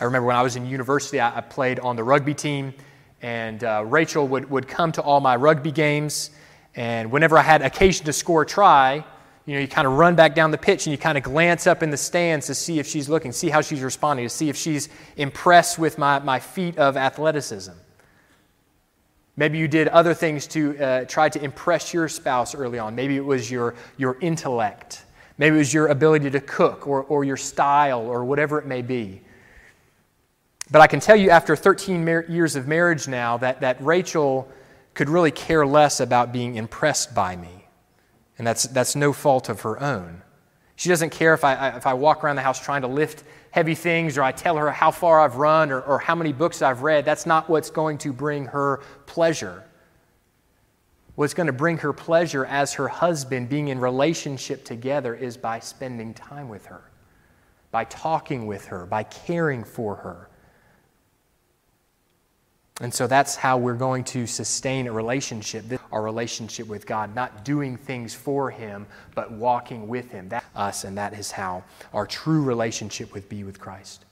I 0.00 0.04
remember 0.04 0.26
when 0.26 0.36
I 0.36 0.42
was 0.42 0.56
in 0.56 0.66
university, 0.66 1.18
I, 1.18 1.38
I 1.38 1.40
played 1.40 1.80
on 1.80 1.96
the 1.96 2.04
rugby 2.04 2.34
team, 2.34 2.72
and 3.20 3.64
uh, 3.64 3.84
Rachel 3.86 4.28
would, 4.28 4.50
would 4.50 4.68
come 4.68 4.92
to 4.92 5.02
all 5.02 5.20
my 5.20 5.36
rugby 5.36 5.72
games 5.72 6.30
And 6.74 7.10
whenever 7.10 7.36
I 7.36 7.42
had 7.42 7.62
occasion 7.62 8.06
to 8.06 8.12
score 8.12 8.42
a 8.42 8.46
try, 8.46 9.04
you 9.46 9.54
know, 9.54 9.60
you 9.60 9.68
kind 9.68 9.86
of 9.86 9.94
run 9.94 10.14
back 10.14 10.34
down 10.34 10.50
the 10.50 10.58
pitch 10.58 10.86
and 10.86 10.92
you 10.92 10.98
kind 10.98 11.18
of 11.18 11.24
glance 11.24 11.66
up 11.66 11.82
in 11.82 11.90
the 11.90 11.96
stands 11.96 12.46
to 12.46 12.54
see 12.54 12.78
if 12.78 12.86
she's 12.86 13.08
looking, 13.08 13.32
see 13.32 13.48
how 13.48 13.60
she's 13.60 13.80
responding, 13.80 14.24
to 14.24 14.30
see 14.30 14.48
if 14.48 14.56
she's 14.56 14.88
impressed 15.16 15.78
with 15.78 15.98
my, 15.98 16.20
my 16.20 16.38
feat 16.38 16.78
of 16.78 16.96
athleticism. 16.96 17.72
Maybe 19.36 19.58
you 19.58 19.66
did 19.66 19.88
other 19.88 20.14
things 20.14 20.46
to 20.48 20.78
uh, 20.78 21.04
try 21.06 21.28
to 21.28 21.42
impress 21.42 21.92
your 21.92 22.08
spouse 22.08 22.54
early 22.54 22.78
on. 22.78 22.94
Maybe 22.94 23.16
it 23.16 23.24
was 23.24 23.50
your, 23.50 23.74
your 23.96 24.18
intellect. 24.20 25.04
Maybe 25.38 25.56
it 25.56 25.58
was 25.58 25.74
your 25.74 25.88
ability 25.88 26.30
to 26.30 26.40
cook 26.40 26.86
or, 26.86 27.02
or 27.04 27.24
your 27.24 27.38
style 27.38 28.02
or 28.02 28.24
whatever 28.24 28.58
it 28.58 28.66
may 28.66 28.82
be. 28.82 29.22
But 30.70 30.82
I 30.82 30.86
can 30.86 31.00
tell 31.00 31.16
you 31.16 31.30
after 31.30 31.56
13 31.56 32.04
mar- 32.04 32.24
years 32.28 32.56
of 32.56 32.68
marriage 32.68 33.08
now 33.08 33.38
that, 33.38 33.60
that 33.62 33.82
Rachel 33.82 34.48
could 34.94 35.08
really 35.08 35.30
care 35.30 35.66
less 35.66 35.98
about 36.00 36.32
being 36.32 36.56
impressed 36.56 37.14
by 37.14 37.34
me. 37.34 37.61
And 38.42 38.46
that's, 38.48 38.64
that's 38.64 38.96
no 38.96 39.12
fault 39.12 39.48
of 39.48 39.60
her 39.60 39.80
own. 39.80 40.20
She 40.74 40.88
doesn't 40.88 41.10
care 41.10 41.32
if 41.32 41.44
I, 41.44 41.76
if 41.76 41.86
I 41.86 41.94
walk 41.94 42.24
around 42.24 42.34
the 42.34 42.42
house 42.42 42.58
trying 42.58 42.82
to 42.82 42.88
lift 42.88 43.22
heavy 43.52 43.76
things 43.76 44.18
or 44.18 44.24
I 44.24 44.32
tell 44.32 44.56
her 44.56 44.68
how 44.72 44.90
far 44.90 45.20
I've 45.20 45.36
run 45.36 45.70
or, 45.70 45.80
or 45.82 46.00
how 46.00 46.16
many 46.16 46.32
books 46.32 46.60
I've 46.60 46.82
read. 46.82 47.04
That's 47.04 47.24
not 47.24 47.48
what's 47.48 47.70
going 47.70 47.98
to 47.98 48.12
bring 48.12 48.46
her 48.46 48.80
pleasure. 49.06 49.62
What's 51.14 51.34
going 51.34 51.46
to 51.46 51.52
bring 51.52 51.78
her 51.78 51.92
pleasure 51.92 52.44
as 52.44 52.72
her 52.74 52.88
husband, 52.88 53.48
being 53.48 53.68
in 53.68 53.78
relationship 53.78 54.64
together, 54.64 55.14
is 55.14 55.36
by 55.36 55.60
spending 55.60 56.12
time 56.12 56.48
with 56.48 56.66
her, 56.66 56.82
by 57.70 57.84
talking 57.84 58.48
with 58.48 58.64
her, 58.64 58.86
by 58.86 59.04
caring 59.04 59.62
for 59.62 59.94
her. 59.94 60.28
And 62.80 62.92
so 62.92 63.06
that's 63.06 63.36
how 63.36 63.58
we're 63.58 63.74
going 63.74 64.02
to 64.04 64.26
sustain 64.26 64.86
a 64.86 64.92
relationship, 64.92 65.64
our 65.92 66.02
relationship 66.02 66.66
with 66.66 66.86
God, 66.86 67.14
not 67.14 67.44
doing 67.44 67.76
things 67.76 68.14
for 68.14 68.50
Him, 68.50 68.86
but 69.14 69.30
walking 69.30 69.88
with 69.88 70.10
Him. 70.10 70.28
That's 70.30 70.46
us, 70.56 70.84
and 70.84 70.96
that 70.96 71.12
is 71.12 71.30
how 71.30 71.64
our 71.92 72.06
true 72.06 72.42
relationship 72.42 73.12
would 73.12 73.28
be 73.28 73.44
with 73.44 73.60
Christ. 73.60 74.04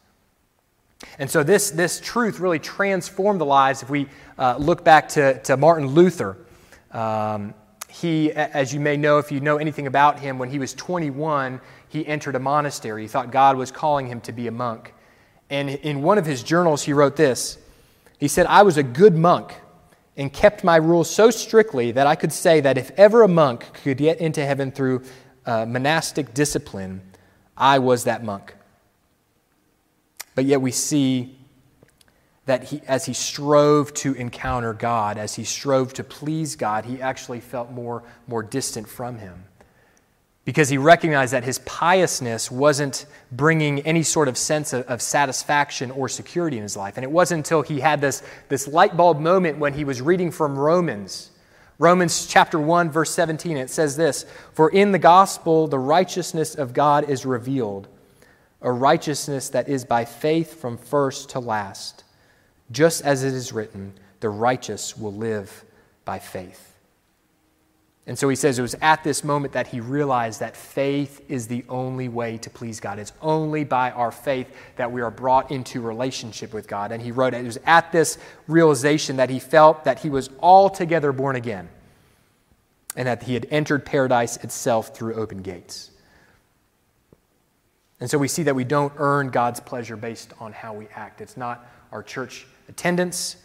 And 1.18 1.30
so 1.30 1.42
this, 1.42 1.70
this 1.70 2.00
truth 2.00 2.40
really 2.40 2.58
transformed 2.58 3.40
the 3.40 3.46
lives. 3.46 3.82
If 3.82 3.88
we 3.88 4.06
uh, 4.38 4.56
look 4.58 4.84
back 4.84 5.08
to, 5.10 5.40
to 5.44 5.56
Martin 5.56 5.86
Luther, 5.88 6.36
um, 6.92 7.54
he, 7.88 8.30
as 8.32 8.72
you 8.72 8.80
may 8.80 8.96
know, 8.96 9.18
if 9.18 9.32
you 9.32 9.40
know 9.40 9.56
anything 9.56 9.86
about 9.86 10.20
him, 10.20 10.38
when 10.38 10.50
he 10.50 10.58
was 10.58 10.74
21, 10.74 11.60
he 11.88 12.06
entered 12.06 12.36
a 12.36 12.38
monastery. 12.38 13.02
He 13.02 13.08
thought 13.08 13.32
God 13.32 13.56
was 13.56 13.72
calling 13.72 14.06
him 14.06 14.20
to 14.22 14.32
be 14.32 14.46
a 14.46 14.52
monk. 14.52 14.94
And 15.48 15.70
in 15.70 16.02
one 16.02 16.18
of 16.18 16.26
his 16.26 16.42
journals, 16.42 16.82
he 16.82 16.92
wrote 16.92 17.16
this 17.16 17.58
he 18.20 18.28
said, 18.28 18.46
I 18.46 18.62
was 18.62 18.76
a 18.76 18.82
good 18.82 19.16
monk 19.16 19.54
and 20.16 20.30
kept 20.30 20.62
my 20.62 20.76
rules 20.76 21.08
so 21.08 21.30
strictly 21.30 21.90
that 21.92 22.06
I 22.06 22.14
could 22.14 22.32
say 22.32 22.60
that 22.60 22.76
if 22.76 22.90
ever 22.98 23.22
a 23.22 23.28
monk 23.28 23.72
could 23.82 23.96
get 23.96 24.20
into 24.20 24.44
heaven 24.44 24.70
through 24.70 25.02
uh, 25.46 25.64
monastic 25.64 26.34
discipline, 26.34 27.00
I 27.56 27.78
was 27.78 28.04
that 28.04 28.22
monk. 28.22 28.54
But 30.34 30.44
yet 30.44 30.60
we 30.60 30.70
see 30.70 31.38
that 32.44 32.64
he, 32.64 32.82
as 32.86 33.06
he 33.06 33.14
strove 33.14 33.94
to 33.94 34.12
encounter 34.12 34.74
God, 34.74 35.16
as 35.16 35.34
he 35.34 35.44
strove 35.44 35.94
to 35.94 36.04
please 36.04 36.56
God, 36.56 36.84
he 36.84 37.00
actually 37.00 37.40
felt 37.40 37.70
more, 37.70 38.02
more 38.26 38.42
distant 38.42 38.86
from 38.86 39.16
him 39.16 39.44
because 40.44 40.68
he 40.68 40.78
recognized 40.78 41.32
that 41.32 41.44
his 41.44 41.58
piousness 41.60 42.50
wasn't 42.50 43.06
bringing 43.30 43.80
any 43.80 44.02
sort 44.02 44.26
of 44.26 44.38
sense 44.38 44.72
of, 44.72 44.86
of, 44.86 45.02
satisfaction 45.02 45.90
or 45.90 46.08
security 46.08 46.56
in 46.56 46.62
his 46.62 46.76
life. 46.76 46.96
And 46.96 47.04
it 47.04 47.10
wasn't 47.10 47.40
until 47.40 47.62
he 47.62 47.80
had 47.80 48.00
this, 48.00 48.22
this 48.48 48.66
light 48.66 48.96
bulb 48.96 49.20
moment 49.20 49.58
when 49.58 49.74
he 49.74 49.84
was 49.84 50.00
reading 50.00 50.30
from 50.30 50.58
Romans. 50.58 51.30
Romans 51.78 52.26
chapter 52.26 52.58
1, 52.58 52.90
verse 52.90 53.10
17, 53.10 53.56
it 53.56 53.70
says 53.70 53.96
this 53.96 54.24
For 54.54 54.70
in 54.70 54.92
the 54.92 54.98
gospel, 54.98 55.66
the 55.66 55.78
righteousness 55.78 56.54
of 56.54 56.72
God 56.72 57.08
is 57.08 57.26
revealed, 57.26 57.88
a 58.62 58.72
righteousness 58.72 59.50
that 59.50 59.68
is 59.68 59.84
by 59.84 60.04
faith 60.04 60.60
from 60.60 60.78
first 60.78 61.30
to 61.30 61.40
last. 61.40 62.04
Just 62.70 63.04
as 63.04 63.24
it 63.24 63.34
is 63.34 63.52
written, 63.52 63.92
the 64.20 64.28
righteous 64.28 64.96
will 64.96 65.12
live 65.12 65.64
by 66.04 66.18
faith. 66.18 66.69
And 68.10 68.18
so 68.18 68.28
he 68.28 68.34
says 68.34 68.58
it 68.58 68.62
was 68.62 68.74
at 68.82 69.04
this 69.04 69.22
moment 69.22 69.52
that 69.52 69.68
he 69.68 69.78
realized 69.78 70.40
that 70.40 70.56
faith 70.56 71.24
is 71.28 71.46
the 71.46 71.64
only 71.68 72.08
way 72.08 72.38
to 72.38 72.50
please 72.50 72.80
God. 72.80 72.98
It's 72.98 73.12
only 73.22 73.62
by 73.62 73.92
our 73.92 74.10
faith 74.10 74.52
that 74.74 74.90
we 74.90 75.00
are 75.00 75.12
brought 75.12 75.52
into 75.52 75.80
relationship 75.80 76.52
with 76.52 76.66
God. 76.66 76.90
And 76.90 77.00
he 77.00 77.12
wrote 77.12 77.34
it, 77.34 77.44
was 77.44 77.60
at 77.66 77.92
this 77.92 78.18
realization 78.48 79.18
that 79.18 79.30
he 79.30 79.38
felt 79.38 79.84
that 79.84 80.00
he 80.00 80.10
was 80.10 80.28
altogether 80.40 81.12
born 81.12 81.36
again 81.36 81.68
and 82.96 83.06
that 83.06 83.22
he 83.22 83.34
had 83.34 83.46
entered 83.48 83.86
paradise 83.86 84.38
itself 84.38 84.92
through 84.92 85.14
open 85.14 85.40
gates. 85.40 85.92
And 88.00 88.10
so 88.10 88.18
we 88.18 88.26
see 88.26 88.42
that 88.42 88.56
we 88.56 88.64
don't 88.64 88.92
earn 88.96 89.30
God's 89.30 89.60
pleasure 89.60 89.96
based 89.96 90.32
on 90.40 90.52
how 90.52 90.74
we 90.74 90.88
act. 90.96 91.20
It's 91.20 91.36
not 91.36 91.64
our 91.92 92.02
church 92.02 92.48
attendance, 92.68 93.36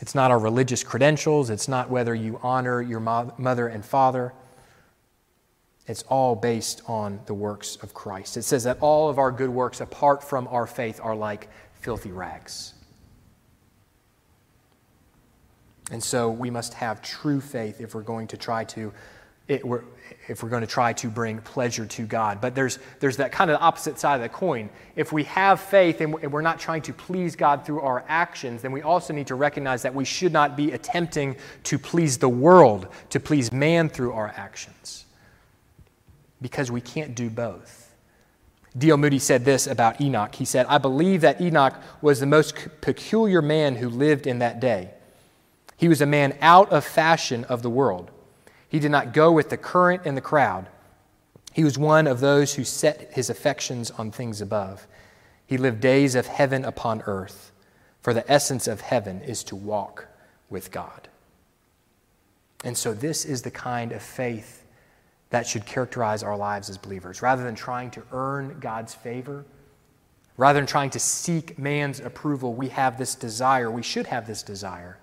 it's 0.00 0.14
not 0.14 0.30
our 0.30 0.38
religious 0.38 0.82
credentials. 0.82 1.50
It's 1.50 1.68
not 1.68 1.90
whether 1.90 2.14
you 2.14 2.40
honor 2.42 2.80
your 2.80 3.00
mother 3.00 3.68
and 3.68 3.84
father. 3.84 4.32
It's 5.86 6.02
all 6.04 6.34
based 6.34 6.82
on 6.86 7.20
the 7.26 7.34
works 7.34 7.76
of 7.82 7.92
Christ. 7.92 8.36
It 8.36 8.42
says 8.42 8.64
that 8.64 8.78
all 8.80 9.08
of 9.10 9.18
our 9.18 9.30
good 9.30 9.50
works, 9.50 9.80
apart 9.80 10.22
from 10.22 10.48
our 10.48 10.66
faith, 10.66 11.00
are 11.02 11.14
like 11.14 11.48
filthy 11.74 12.12
rags. 12.12 12.74
And 15.90 16.02
so 16.02 16.30
we 16.30 16.50
must 16.50 16.74
have 16.74 17.02
true 17.02 17.40
faith 17.40 17.80
if 17.80 17.94
we're 17.94 18.02
going 18.02 18.28
to 18.28 18.36
try 18.36 18.64
to 18.64 18.92
it, 19.50 19.64
we're, 19.64 19.82
if 20.28 20.44
we're 20.44 20.48
going 20.48 20.60
to 20.60 20.66
try 20.66 20.92
to 20.92 21.08
bring 21.08 21.38
pleasure 21.38 21.84
to 21.84 22.06
God. 22.06 22.40
But 22.40 22.54
there's, 22.54 22.78
there's 23.00 23.16
that 23.16 23.32
kind 23.32 23.50
of 23.50 23.60
opposite 23.60 23.98
side 23.98 24.14
of 24.14 24.22
the 24.22 24.28
coin. 24.28 24.70
If 24.94 25.12
we 25.12 25.24
have 25.24 25.60
faith 25.60 26.00
and 26.00 26.14
we're 26.14 26.40
not 26.40 26.60
trying 26.60 26.82
to 26.82 26.92
please 26.92 27.34
God 27.34 27.66
through 27.66 27.80
our 27.80 28.04
actions, 28.06 28.62
then 28.62 28.70
we 28.70 28.82
also 28.82 29.12
need 29.12 29.26
to 29.26 29.34
recognize 29.34 29.82
that 29.82 29.92
we 29.92 30.04
should 30.04 30.32
not 30.32 30.56
be 30.56 30.70
attempting 30.70 31.36
to 31.64 31.80
please 31.80 32.16
the 32.16 32.28
world, 32.28 32.86
to 33.10 33.18
please 33.18 33.50
man 33.52 33.88
through 33.88 34.12
our 34.12 34.28
actions. 34.36 35.04
Because 36.40 36.70
we 36.70 36.80
can't 36.80 37.16
do 37.16 37.28
both. 37.28 37.92
D.L. 38.78 38.98
Moody 38.98 39.18
said 39.18 39.44
this 39.44 39.66
about 39.66 40.00
Enoch. 40.00 40.32
He 40.36 40.44
said, 40.44 40.64
I 40.66 40.78
believe 40.78 41.22
that 41.22 41.40
Enoch 41.40 41.74
was 42.00 42.20
the 42.20 42.26
most 42.26 42.54
peculiar 42.80 43.42
man 43.42 43.74
who 43.74 43.88
lived 43.88 44.28
in 44.28 44.38
that 44.38 44.60
day. 44.60 44.90
He 45.76 45.88
was 45.88 46.00
a 46.00 46.06
man 46.06 46.38
out 46.40 46.70
of 46.70 46.84
fashion 46.84 47.42
of 47.44 47.62
the 47.62 47.70
world. 47.70 48.12
He 48.70 48.78
did 48.78 48.92
not 48.92 49.12
go 49.12 49.32
with 49.32 49.50
the 49.50 49.56
current 49.56 50.02
and 50.04 50.16
the 50.16 50.22
crowd. 50.22 50.68
He 51.52 51.64
was 51.64 51.76
one 51.76 52.06
of 52.06 52.20
those 52.20 52.54
who 52.54 52.62
set 52.62 53.12
his 53.12 53.28
affections 53.28 53.90
on 53.90 54.12
things 54.12 54.40
above. 54.40 54.86
He 55.44 55.58
lived 55.58 55.80
days 55.80 56.14
of 56.14 56.28
heaven 56.28 56.64
upon 56.64 57.02
earth, 57.02 57.50
for 58.00 58.14
the 58.14 58.30
essence 58.30 58.68
of 58.68 58.80
heaven 58.80 59.22
is 59.22 59.42
to 59.44 59.56
walk 59.56 60.06
with 60.48 60.70
God. 60.70 61.08
And 62.62 62.78
so, 62.78 62.94
this 62.94 63.24
is 63.24 63.42
the 63.42 63.50
kind 63.50 63.90
of 63.90 64.02
faith 64.02 64.64
that 65.30 65.48
should 65.48 65.66
characterize 65.66 66.22
our 66.22 66.36
lives 66.36 66.70
as 66.70 66.78
believers. 66.78 67.22
Rather 67.22 67.42
than 67.42 67.56
trying 67.56 67.90
to 67.90 68.02
earn 68.12 68.60
God's 68.60 68.94
favor, 68.94 69.44
rather 70.36 70.60
than 70.60 70.66
trying 70.66 70.90
to 70.90 71.00
seek 71.00 71.58
man's 71.58 71.98
approval, 71.98 72.54
we 72.54 72.68
have 72.68 72.98
this 72.98 73.16
desire, 73.16 73.68
we 73.68 73.82
should 73.82 74.06
have 74.06 74.28
this 74.28 74.44
desire 74.44 74.98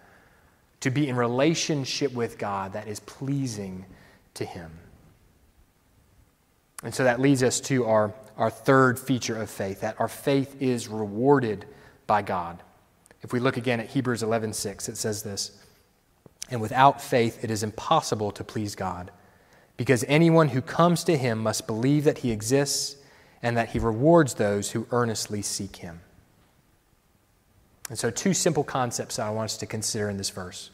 to 0.82 0.90
be 0.90 1.08
in 1.08 1.16
relationship 1.16 2.14
with 2.14 2.38
God 2.38 2.74
that 2.74 2.88
is 2.88 3.00
pleasing 3.00 3.86
to 4.36 4.46
Him. 4.46 4.72
And 6.84 6.94
so 6.94 7.04
that 7.04 7.20
leads 7.20 7.42
us 7.42 7.60
to 7.62 7.86
our, 7.86 8.14
our 8.38 8.52
third 8.52 9.00
feature 9.00 9.40
of 9.42 9.50
faith 9.50 9.82
that 9.82 10.00
our 10.00 10.08
faith 10.08 10.62
is 10.62 10.88
rewarded 10.88 11.66
by 12.06 12.22
God. 12.22 12.62
If 13.22 13.34
we 13.34 13.40
look 13.40 13.58
again 13.58 13.80
at 13.80 13.88
Hebrews 13.88 14.22
11:6, 14.22 14.88
it 14.88 14.96
says 14.98 15.24
this, 15.24 15.52
"And 16.50 16.62
without 16.62 17.02
faith 17.02 17.44
it 17.44 17.50
is 17.50 17.64
impossible 17.64 18.32
to 18.32 18.44
please 18.44 18.76
God, 18.76 19.12
because 19.76 20.06
anyone 20.08 20.50
who 20.50 20.62
comes 20.62 21.04
to 21.06 21.18
him 21.18 21.40
must 21.40 21.68
believe 21.68 22.04
that 22.04 22.20
he 22.20 22.32
exists 22.32 22.96
and 23.42 23.58
that 23.58 23.70
he 23.70 23.80
rewards 23.80 24.36
those 24.36 24.72
who 24.72 24.88
earnestly 24.92 25.42
seek 25.42 25.78
him." 25.78 26.02
And 27.90 27.98
so, 27.98 28.10
two 28.10 28.34
simple 28.34 28.64
concepts 28.64 29.18
I 29.18 29.30
want 29.30 29.52
us 29.52 29.58
to 29.58 29.66
consider 29.66 30.10
in 30.10 30.18
this 30.18 30.30
verse. 30.30 30.72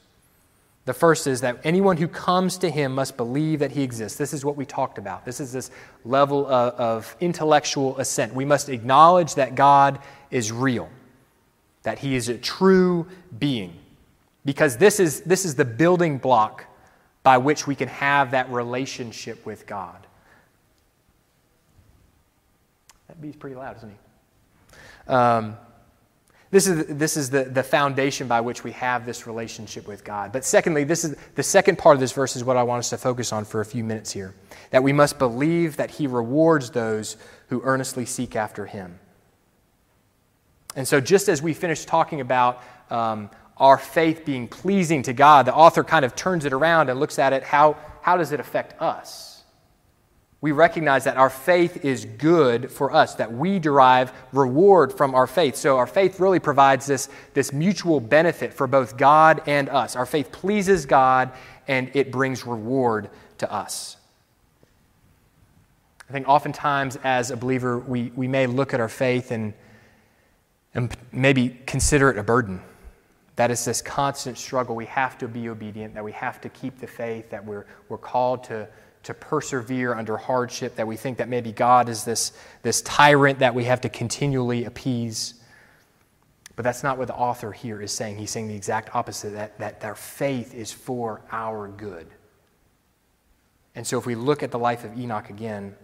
The 0.85 0.93
first 0.93 1.27
is 1.27 1.41
that 1.41 1.59
anyone 1.63 1.95
who 1.95 2.07
comes 2.07 2.57
to 2.57 2.69
him 2.69 2.93
must 2.93 3.15
believe 3.15 3.59
that 3.59 3.71
he 3.71 3.83
exists. 3.83 4.17
This 4.17 4.33
is 4.33 4.43
what 4.43 4.57
we 4.57 4.65
talked 4.65 4.97
about. 4.97 5.23
This 5.23 5.39
is 5.39 5.53
this 5.53 5.71
level 6.03 6.45
of, 6.45 6.73
of, 6.73 7.15
intellectual 7.21 7.97
assent. 7.99 8.33
We 8.33 8.43
must 8.43 8.67
acknowledge 8.67 9.35
that 9.35 9.55
God 9.55 9.99
is 10.29 10.51
real, 10.51 10.89
that 11.83 11.99
he 11.99 12.15
is 12.15 12.27
a 12.27 12.37
true 12.37 13.07
being, 13.39 13.79
because 14.43 14.75
this 14.75 14.99
is, 14.99 15.21
this 15.21 15.45
is 15.45 15.55
the 15.55 15.63
building 15.63 16.17
block 16.17 16.65
by 17.21 17.37
which 17.37 17.65
we 17.65 17.75
can 17.75 17.87
have 17.87 18.31
that 18.31 18.49
relationship 18.49 19.45
with 19.45 19.65
God. 19.65 20.05
That 23.07 23.21
bee's 23.21 23.37
pretty 23.37 23.55
loud, 23.55 23.77
isn't 23.77 23.89
he? 23.89 25.13
Um, 25.13 25.55
This 26.53 26.67
is, 26.67 26.85
this 26.85 27.17
is 27.17 27.31
the, 27.31 27.45
the 27.45 27.63
foundation 27.63 28.27
by 28.27 28.39
which 28.41 28.63
we 28.63 28.73
have 28.73 29.07
this 29.07 29.25
relationship 29.25 29.87
with 29.87 30.03
God. 30.03 30.31
But 30.31 30.45
secondly, 30.45 30.83
this 30.83 31.03
is 31.03 31.15
the 31.33 31.41
second 31.41 31.79
part 31.79 31.95
of 31.95 31.99
this 31.99 32.11
verse 32.11 32.35
is 32.35 32.43
what 32.43 32.57
I 32.57 32.61
want 32.61 32.77
us 32.77 32.91
to 32.91 32.97
focus 32.99 33.33
on 33.33 33.43
for 33.43 33.59
a 33.59 33.65
few 33.65 33.83
minutes 33.83 34.11
here. 34.11 34.35
That 34.69 34.83
we 34.83 34.93
must 34.93 35.17
believe 35.17 35.77
that 35.77 35.89
He 35.89 36.05
rewards 36.05 36.69
those 36.69 37.17
who 37.47 37.63
earnestly 37.63 38.05
seek 38.05 38.35
after 38.35 38.67
Him. 38.67 38.99
And 40.75 40.87
so, 40.87 41.01
just 41.01 41.27
as 41.27 41.41
we 41.41 41.55
finished 41.55 41.87
talking 41.87 42.21
about 42.21 42.61
um, 42.91 43.31
our 43.57 43.79
faith 43.79 44.23
being 44.23 44.47
pleasing 44.47 45.01
to 45.03 45.13
God, 45.13 45.47
the 45.47 45.55
author 45.55 45.83
kind 45.83 46.05
of 46.05 46.15
turns 46.15 46.45
it 46.45 46.53
around 46.53 46.91
and 46.91 46.99
looks 46.99 47.17
at 47.17 47.33
it 47.33 47.41
how, 47.41 47.77
how 48.03 48.15
does 48.15 48.31
it 48.31 48.39
affect 48.39 48.79
us? 48.79 49.32
We 50.43 50.51
recognize 50.51 51.05
that 51.05 51.15
our 51.15 51.29
faith 51.29 51.85
is 51.85 52.03
good 52.03 52.69
for 52.69 52.93
us, 52.93 53.15
that 53.15 53.31
we 53.31 53.59
derive 53.59 54.11
reward 54.33 54.91
from 54.91 55.15
our 55.15 55.25
faith. 55.25 55.55
So, 55.55 55.77
our 55.77 55.87
faith 55.87 56.19
really 56.19 56.39
provides 56.39 56.85
this, 56.85 57.07
this 57.33 57.53
mutual 57.53 58.01
benefit 58.01 58.53
for 58.53 58.67
both 58.67 58.97
God 58.97 59.41
and 59.45 59.69
us. 59.69 59.95
Our 59.95 60.05
faith 60.05 60.33
pleases 60.33 60.85
God 60.85 61.31
and 61.65 61.89
it 61.93 62.11
brings 62.11 62.45
reward 62.45 63.09
to 63.37 63.49
us. 63.49 63.95
I 66.09 66.11
think 66.11 66.27
oftentimes 66.27 66.97
as 67.05 67.31
a 67.31 67.37
believer, 67.37 67.79
we, 67.79 68.11
we 68.13 68.27
may 68.27 68.45
look 68.45 68.73
at 68.73 68.81
our 68.81 68.89
faith 68.89 69.31
and, 69.31 69.53
and 70.73 70.93
maybe 71.13 71.57
consider 71.65 72.09
it 72.09 72.17
a 72.17 72.23
burden 72.23 72.61
that 73.37 73.49
is 73.49 73.63
this 73.63 73.81
constant 73.81 74.37
struggle. 74.37 74.75
We 74.75 74.87
have 74.87 75.17
to 75.19 75.29
be 75.29 75.47
obedient, 75.47 75.93
that 75.93 76.03
we 76.03 76.11
have 76.11 76.41
to 76.41 76.49
keep 76.49 76.79
the 76.79 76.87
faith, 76.87 77.29
that 77.29 77.45
we're, 77.45 77.65
we're 77.87 77.97
called 77.97 78.43
to, 78.43 78.67
to 79.03 79.13
persevere 79.13 79.93
under 79.93 80.17
hardship, 80.17 80.75
that 80.75 80.87
we 80.87 80.95
think 80.95 81.17
that 81.17 81.29
maybe 81.29 81.51
God 81.51 81.89
is 81.89 82.03
this, 82.03 82.33
this 82.61 82.81
tyrant 82.81 83.39
that 83.39 83.53
we 83.53 83.65
have 83.65 83.81
to 83.81 83.89
continually 83.89 84.65
appease. 84.65 85.35
But 86.55 86.63
that's 86.63 86.83
not 86.83 86.97
what 86.97 87.07
the 87.07 87.15
author 87.15 87.51
here 87.51 87.81
is 87.81 87.91
saying. 87.91 88.17
He's 88.17 88.31
saying 88.31 88.47
the 88.47 88.55
exact 88.55 88.95
opposite 88.95 89.31
that, 89.31 89.59
that 89.59 89.83
our 89.83 89.95
faith 89.95 90.53
is 90.53 90.71
for 90.71 91.21
our 91.31 91.67
good. 91.67 92.07
And 93.75 93.85
so 93.85 93.97
if 93.97 94.05
we 94.05 94.15
look 94.15 94.43
at 94.43 94.51
the 94.51 94.59
life 94.59 94.83
of 94.83 94.97
Enoch 94.97 95.29
again, 95.29 95.75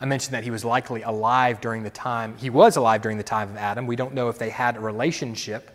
I 0.00 0.06
mentioned 0.06 0.34
that 0.34 0.44
he 0.44 0.50
was 0.50 0.64
likely 0.64 1.02
alive 1.02 1.60
during 1.60 1.82
the 1.82 1.90
time, 1.90 2.36
he 2.38 2.50
was 2.50 2.76
alive 2.76 3.02
during 3.02 3.18
the 3.18 3.24
time 3.24 3.50
of 3.50 3.56
Adam. 3.56 3.86
We 3.86 3.96
don't 3.96 4.14
know 4.14 4.28
if 4.28 4.38
they 4.38 4.50
had 4.50 4.76
a 4.76 4.80
relationship. 4.80 5.70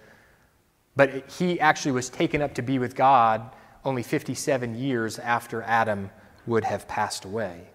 But 0.96 1.30
he 1.30 1.60
actually 1.60 1.92
was 1.92 2.10
taken 2.10 2.42
up 2.42 2.54
to 2.56 2.62
be 2.62 2.80
with 2.80 2.96
God 2.96 3.50
only 3.84 4.04
57 4.04 4.76
years 4.76 5.20
after 5.20 5.62
Adam 5.64 6.10
would 6.46 6.64
have 6.64 6.88
passed 6.88 7.26
away. 7.26 7.68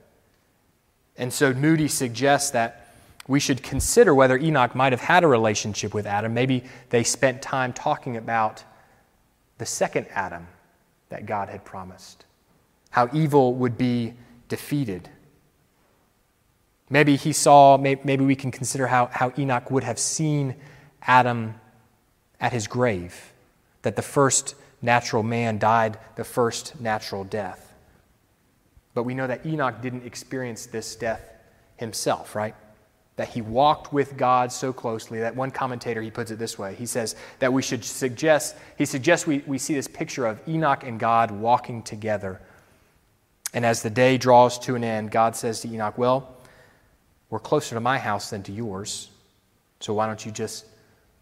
And 1.17 1.33
so 1.33 1.53
Moody 1.53 1.89
suggests 1.89 2.51
that 2.51 2.95
we 3.27 3.41
should 3.41 3.63
consider 3.63 4.15
whether 4.15 4.39
Enoch 4.39 4.75
might 4.75 4.93
have 4.93 5.03
had 5.03 5.23
a 5.23 5.27
relationship 5.27 5.93
with 5.93 6.07
Adam. 6.07 6.33
Maybe 6.33 6.65
they 6.91 7.03
spent 7.05 7.43
time 7.43 7.73
talking 7.73 8.17
about 8.17 8.65
the 9.59 9.67
second 9.67 10.07
Adam 10.15 10.47
that 11.11 11.27
God 11.27 11.49
had 11.49 11.65
promised, 11.65 12.25
how 12.91 13.09
evil 13.13 13.55
would 13.55 13.77
be 13.77 14.15
defeated. 14.49 15.09
Maybe 16.89 17.17
he 17.17 17.33
saw, 17.33 17.77
maybe 17.77 18.25
we 18.25 18.37
can 18.37 18.51
consider 18.51 18.87
how, 18.87 19.07
how 19.13 19.33
Enoch 19.37 19.71
would 19.71 19.85
have 19.85 19.99
seen 19.99 20.55
Adam 21.03 21.55
at 22.41 22.53
his 22.53 22.67
grave, 22.67 23.33
that 23.83 23.97
the 23.97 24.03
first 24.03 24.55
natural 24.81 25.23
man 25.23 25.59
died 25.59 25.99
the 26.17 26.25
first 26.25 26.81
natural 26.81 27.25
death. 27.25 27.68
But 28.95 29.05
we 29.05 29.15
know 29.15 29.27
that 29.27 29.45
Enoch 29.47 29.81
didn't 29.81 30.05
experience 30.05 30.67
this 30.67 30.97
death 30.97 31.31
himself, 31.77 32.35
right? 32.35 32.55
That 33.17 33.29
he 33.29 33.43
walked 33.43 33.93
with 33.93 34.17
God 34.17 34.53
so 34.53 34.73
closely 34.73 35.21
that 35.21 35.37
one 35.37 35.51
commentator 35.51 36.01
he 36.03 36.11
puts 36.11 36.31
it 36.31 36.39
this 36.39 36.59
way. 36.59 36.75
He 36.75 36.87
says 36.87 37.17
that 37.39 37.53
we 37.53 37.63
should 37.63 37.85
suggest, 37.85 38.57
he 38.77 38.85
suggests 38.85 39.27
we, 39.27 39.43
we 39.47 39.59
see 39.59 39.75
this 39.75 39.89
picture 39.89 40.27
of 40.27 40.41
Enoch 40.49 40.85
and 40.85 40.99
God 40.99 41.31
walking 41.31 41.83
together. 41.83 42.41
And 43.55 43.65
as 43.65 43.83
the 43.83 43.91
day 43.91 44.19
draws 44.19 44.59
to 44.61 44.75
an 44.75 44.85
end, 44.85 45.11
God 45.11 45.35
says 45.35 45.61
to 45.61 45.69
Enoch, 45.69 45.97
Well, 45.97 46.37
we're 47.31 47.39
closer 47.39 47.75
to 47.75 47.81
my 47.81 47.99
house 47.99 48.31
than 48.31 48.43
to 48.45 48.53
yours, 48.53 49.11
so 49.81 49.95
why 49.95 50.07
don't 50.07 50.25
you 50.25 50.33
just 50.33 50.67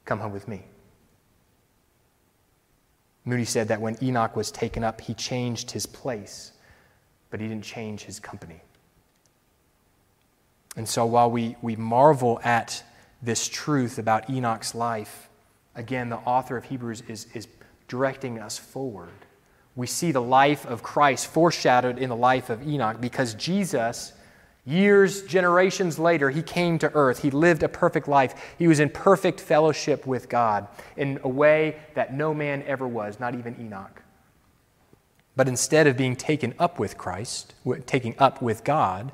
come 0.04 0.20
home 0.20 0.32
with 0.32 0.46
me? 0.48 0.62
Moody 3.24 3.44
said 3.44 3.68
that 3.68 3.80
when 3.80 4.02
Enoch 4.02 4.36
was 4.36 4.52
taken 4.52 4.84
up, 4.84 5.00
he 5.00 5.12
changed 5.12 5.72
his 5.72 5.84
place, 5.84 6.52
but 7.30 7.40
he 7.40 7.48
didn't 7.48 7.64
change 7.64 8.04
his 8.04 8.20
company. 8.20 8.60
And 10.76 10.88
so 10.88 11.06
while 11.06 11.30
we, 11.30 11.56
we 11.62 11.76
marvel 11.76 12.40
at 12.44 12.82
this 13.22 13.48
truth 13.48 13.98
about 13.98 14.28
Enoch's 14.28 14.74
life, 14.74 15.28
again, 15.74 16.10
the 16.10 16.16
author 16.16 16.56
of 16.56 16.64
Hebrews 16.64 17.02
is, 17.08 17.26
is 17.34 17.48
directing 17.88 18.38
us 18.38 18.58
forward. 18.58 19.08
We 19.74 19.86
see 19.86 20.12
the 20.12 20.22
life 20.22 20.66
of 20.66 20.82
Christ 20.82 21.26
foreshadowed 21.26 21.98
in 21.98 22.08
the 22.08 22.16
life 22.16 22.50
of 22.50 22.66
Enoch 22.66 23.00
because 23.00 23.34
Jesus 23.34 24.12
Years, 24.66 25.22
generations 25.22 25.96
later, 25.96 26.28
he 26.28 26.42
came 26.42 26.76
to 26.80 26.92
earth. 26.92 27.22
He 27.22 27.30
lived 27.30 27.62
a 27.62 27.68
perfect 27.68 28.08
life. 28.08 28.34
He 28.58 28.66
was 28.66 28.80
in 28.80 28.90
perfect 28.90 29.40
fellowship 29.40 30.08
with 30.08 30.28
God 30.28 30.66
in 30.96 31.20
a 31.22 31.28
way 31.28 31.76
that 31.94 32.12
no 32.12 32.34
man 32.34 32.64
ever 32.66 32.86
was, 32.86 33.20
not 33.20 33.36
even 33.36 33.56
Enoch. 33.60 34.02
But 35.36 35.48
instead 35.48 35.86
of 35.86 35.96
being 35.96 36.16
taken 36.16 36.54
up 36.58 36.78
with 36.78 36.96
Christ, 36.96 37.54
taking 37.84 38.14
up 38.18 38.40
with 38.40 38.64
God, 38.64 39.12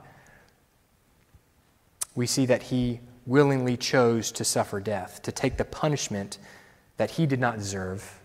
we 2.14 2.26
see 2.26 2.46
that 2.46 2.64
he 2.64 3.00
willingly 3.26 3.76
chose 3.76 4.30
to 4.32 4.44
suffer 4.44 4.80
death, 4.80 5.20
to 5.22 5.32
take 5.32 5.56
the 5.56 5.64
punishment 5.64 6.38
that 6.96 7.12
he 7.12 7.26
did 7.26 7.40
not 7.40 7.58
deserve, 7.58 8.20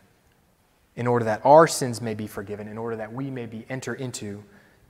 in 0.95 1.07
order 1.07 1.25
that 1.25 1.41
our 1.43 1.67
sins 1.67 2.01
may 2.01 2.13
be 2.13 2.27
forgiven, 2.27 2.67
in 2.67 2.77
order 2.77 2.95
that 2.95 3.11
we 3.11 3.29
may 3.31 3.45
be 3.45 3.65
enter 3.69 3.93
into 3.93 4.43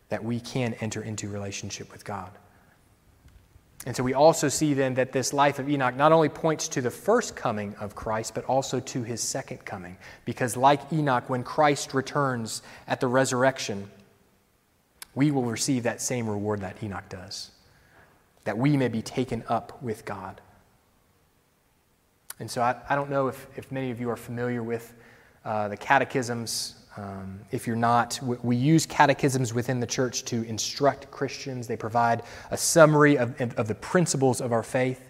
that 0.09 0.23
we 0.23 0.39
can 0.39 0.73
enter 0.75 1.01
into 1.01 1.27
relationship 1.27 1.91
with 1.91 2.05
God. 2.05 2.31
And 3.85 3.95
so 3.95 4.03
we 4.03 4.13
also 4.13 4.49
see 4.49 4.73
then 4.73 4.95
that 4.95 5.11
this 5.11 5.33
life 5.33 5.59
of 5.59 5.69
Enoch 5.69 5.95
not 5.95 6.11
only 6.11 6.29
points 6.29 6.67
to 6.69 6.81
the 6.81 6.91
first 6.91 7.35
coming 7.35 7.75
of 7.75 7.95
Christ, 7.95 8.33
but 8.33 8.43
also 8.45 8.79
to 8.79 9.03
his 9.03 9.21
second 9.21 9.63
coming. 9.65 9.97
Because, 10.25 10.57
like 10.57 10.91
Enoch, 10.91 11.29
when 11.29 11.43
Christ 11.43 11.93
returns 11.93 12.63
at 12.87 12.99
the 12.99 13.07
resurrection, 13.07 13.89
we 15.15 15.31
will 15.31 15.43
receive 15.43 15.83
that 15.83 16.01
same 16.01 16.27
reward 16.27 16.61
that 16.61 16.81
Enoch 16.83 17.07
does, 17.07 17.51
that 18.43 18.57
we 18.57 18.75
may 18.75 18.87
be 18.87 19.01
taken 19.01 19.43
up 19.47 19.81
with 19.81 20.05
God. 20.05 20.41
And 22.39 22.49
so 22.51 22.61
I, 22.61 22.75
I 22.89 22.95
don't 22.95 23.09
know 23.09 23.27
if, 23.27 23.47
if 23.55 23.71
many 23.71 23.89
of 23.91 23.99
you 23.99 24.09
are 24.09 24.17
familiar 24.17 24.61
with 24.61 24.93
uh, 25.45 25.69
the 25.69 25.77
catechisms 25.77 26.75
um, 26.97 27.39
if 27.51 27.67
you're 27.67 27.75
not, 27.75 28.19
we, 28.23 28.37
we, 28.41 28.55
use 28.55 28.85
catechisms 28.85 29.53
within 29.53 29.79
the 29.79 29.85
church 29.85 30.25
to 30.25 30.41
instruct 30.43 31.11
Christians. 31.11 31.67
They 31.67 31.77
provide 31.77 32.23
a 32.49 32.57
summary 32.57 33.17
of, 33.17 33.39
of 33.39 33.67
the 33.67 33.75
principles 33.75 34.41
of 34.41 34.51
our 34.51 34.63
faith. 34.63 35.07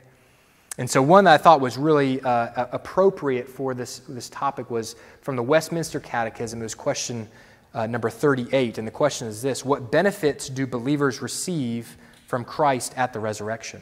And 0.78 0.90
so, 0.90 1.02
one 1.02 1.24
that 1.24 1.34
I 1.34 1.38
thought 1.38 1.62
was 1.62 1.78
really 1.78 2.22
uh, 2.22 2.68
appropriate 2.72 3.48
for 3.48 3.74
this, 3.74 4.00
this 4.08 4.30
topic 4.30 4.70
was 4.70 4.96
from 5.22 5.36
the 5.36 5.44
Westminster 5.44 6.00
Catechism. 6.00 6.60
It 6.60 6.64
was 6.64 6.76
question 6.76 7.28
uh, 7.74 7.88
number 7.88 8.10
38. 8.10 8.78
And 8.78 8.88
the 8.88 8.92
question 8.92 9.28
is 9.28 9.42
this 9.42 9.64
What 9.64 9.92
benefits 9.92 10.50
do 10.50 10.68
believers 10.68 11.22
receive 11.22 11.98
from 12.28 12.44
Christ 12.44 12.94
at 12.98 13.14
the 13.14 13.20
resurrection? 13.20 13.82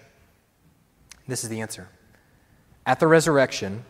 This 1.27 1.43
is 1.43 1.49
the 1.49 1.61
answer. 1.61 1.89
At 2.85 2.99
the 2.99 3.07
resurrection, 3.07 3.83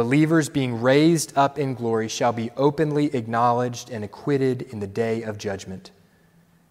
Believers 0.00 0.48
being 0.48 0.80
raised 0.80 1.36
up 1.36 1.58
in 1.58 1.74
glory 1.74 2.08
shall 2.08 2.32
be 2.32 2.50
openly 2.56 3.14
acknowledged 3.14 3.90
and 3.90 4.02
acquitted 4.02 4.62
in 4.62 4.80
the 4.80 4.86
day 4.86 5.20
of 5.24 5.36
judgment, 5.36 5.90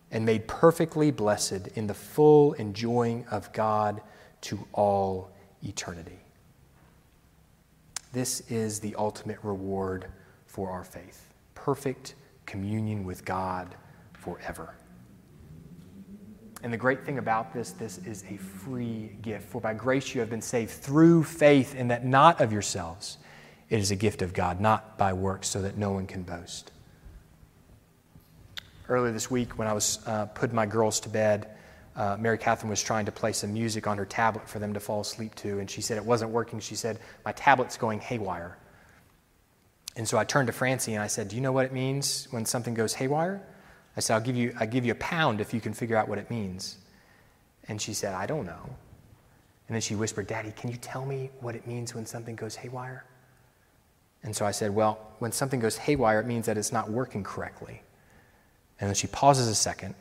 and 0.10 0.26
made 0.26 0.48
perfectly 0.48 1.12
blessed 1.12 1.68
in 1.76 1.86
the 1.86 1.94
full 1.94 2.54
enjoying 2.54 3.28
of 3.28 3.54
God 3.54 4.02
to 4.42 4.66
all 4.74 5.30
eternity. 5.64 6.18
This 8.14 8.42
is 8.50 8.80
the 8.80 8.96
ultimate 8.96 9.38
reward 9.44 10.08
for 10.48 10.72
our 10.72 10.84
faith 10.84 11.32
perfect 11.54 12.16
communion 12.48 13.04
with 13.04 13.26
God 13.26 13.76
forever. 14.14 14.74
And 16.62 16.74
the 16.74 16.78
great 16.78 17.06
thing 17.06 17.18
about 17.18 17.54
this, 17.54 17.72
this 17.72 18.00
is 18.00 18.26
a 18.30 18.38
free 18.38 19.12
gift. 19.22 19.48
For 19.50 19.62
by 19.62 19.74
grace 19.74 20.14
you 20.14 20.20
have 20.20 20.30
been 20.30 20.42
saved 20.42 20.72
through 20.72 21.24
faith, 21.24 21.74
and 21.78 21.90
that 21.92 22.06
not 22.06 22.42
of 22.42 22.52
yourselves. 22.52 23.18
It 23.70 23.80
is 23.80 23.92
a 23.92 23.96
gift 23.96 24.22
of 24.22 24.34
God, 24.34 24.60
not 24.60 24.98
by 24.98 25.14
works, 25.14 25.48
so 25.48 25.62
that 25.62 25.78
no 25.78 25.92
one 25.92 26.08
can 26.08 26.24
boast. 26.24 26.72
Earlier 28.90 29.14
this 29.14 29.30
week, 29.30 29.58
when 29.58 29.68
I 29.68 29.74
was 29.74 30.00
uh, 30.06 30.26
putting 30.26 30.56
my 30.56 30.66
girls 30.66 31.00
to 31.02 31.10
bed, 31.10 31.48
uh, 31.96 32.18
Mary 32.20 32.38
Catherine 32.38 32.70
was 32.70 32.82
trying 32.82 33.06
to 33.06 33.12
play 33.12 33.32
some 33.32 33.54
music 33.54 33.86
on 33.88 33.98
her 33.98 34.06
tablet 34.06 34.50
for 34.50 34.60
them 34.60 34.74
to 34.74 34.80
fall 34.80 35.02
asleep 35.02 35.36
to, 35.36 35.60
and 35.60 35.70
she 35.70 35.82
said 35.82 35.98
it 35.98 36.06
wasn't 36.06 36.32
working. 36.32 36.60
She 36.60 36.76
said, 36.76 37.00
My 37.24 37.32
tablet's 37.34 37.78
going 37.78 38.00
haywire. 38.00 38.58
And 39.96 40.08
so 40.08 40.18
I 40.18 40.24
turned 40.24 40.48
to 40.48 40.54
Francie 40.54 40.94
and 40.94 41.04
I 41.04 41.08
said, 41.08 41.28
Do 41.28 41.36
you 41.36 41.42
know 41.42 41.52
what 41.52 41.66
it 41.66 41.74
means 41.74 42.28
when 42.32 42.46
something 42.46 42.74
goes 42.74 42.94
haywire? 42.94 43.44
I 43.98 44.00
said, 44.00 44.16
I'll 44.16 44.22
give 44.22 44.36
you, 44.36 44.56
I'll 44.60 44.68
give 44.68 44.86
you 44.86 44.92
a 44.92 44.96
pound 44.96 45.42
if 45.42 45.54
you 45.54 45.62
can 45.62 45.74
figure 45.74 45.98
out 45.98 46.08
what 46.08 46.18
it 46.18 46.30
means. 46.30 46.78
And 47.68 47.82
she 47.82 47.94
said, 47.94 48.14
I 48.14 48.26
don't 48.26 48.46
know. 48.46 48.70
And 49.68 49.76
then 49.76 49.82
she 49.82 49.96
whispered, 49.96 50.28
Daddy, 50.28 50.52
can 50.56 50.72
you 50.72 50.78
tell 50.78 51.06
me 51.06 51.30
what 51.42 51.56
it 51.56 51.68
means 51.68 51.94
when 51.94 52.06
something 52.06 52.36
goes 52.36 52.56
haywire? 52.56 53.06
And 54.24 54.36
so 54.36 54.46
I 54.46 54.52
said, 54.52 54.74
Well, 54.74 55.00
when 55.20 55.32
something 55.32 55.60
goes 55.60 55.78
haywire, 55.78 56.20
it 56.20 56.26
means 56.26 56.48
that 56.48 56.58
it's 56.58 56.72
not 56.72 56.90
working 56.90 57.24
correctly. 57.24 57.82
And 58.80 58.88
then 58.88 58.96
she 58.96 59.08
pauses 59.08 59.48
a 59.48 59.56
second. 59.56 59.96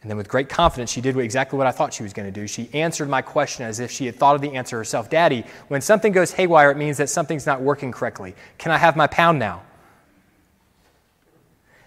And 0.00 0.10
then, 0.10 0.16
with 0.16 0.28
great 0.28 0.48
confidence, 0.48 0.90
she 0.90 1.00
did 1.00 1.16
exactly 1.16 1.56
what 1.56 1.68
I 1.68 1.70
thought 1.70 1.94
she 1.94 2.02
was 2.02 2.12
going 2.12 2.26
to 2.26 2.40
do. 2.40 2.48
She 2.48 2.68
answered 2.72 3.08
my 3.08 3.22
question 3.22 3.66
as 3.66 3.78
if 3.78 3.90
she 3.90 4.06
had 4.06 4.16
thought 4.16 4.34
of 4.34 4.40
the 4.40 4.52
answer 4.54 4.76
herself 4.76 5.08
Daddy, 5.08 5.44
when 5.68 5.80
something 5.80 6.10
goes 6.10 6.32
haywire, 6.32 6.70
it 6.70 6.76
means 6.76 6.96
that 6.96 7.08
something's 7.08 7.46
not 7.46 7.60
working 7.60 7.92
correctly. 7.92 8.34
Can 8.58 8.72
I 8.72 8.78
have 8.78 8.96
my 8.96 9.06
pound 9.06 9.38
now? 9.38 9.62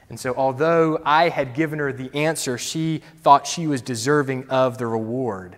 And 0.09 0.19
so, 0.19 0.33
although 0.35 1.01
I 1.03 1.29
had 1.29 1.55
given 1.55 1.79
her 1.79 1.91
the 1.91 2.13
answer, 2.15 2.57
she 2.57 3.01
thought 3.21 3.47
she 3.47 3.65
was 3.65 3.81
deserving 3.81 4.49
of 4.49 4.77
the 4.77 4.85
reward. 4.85 5.57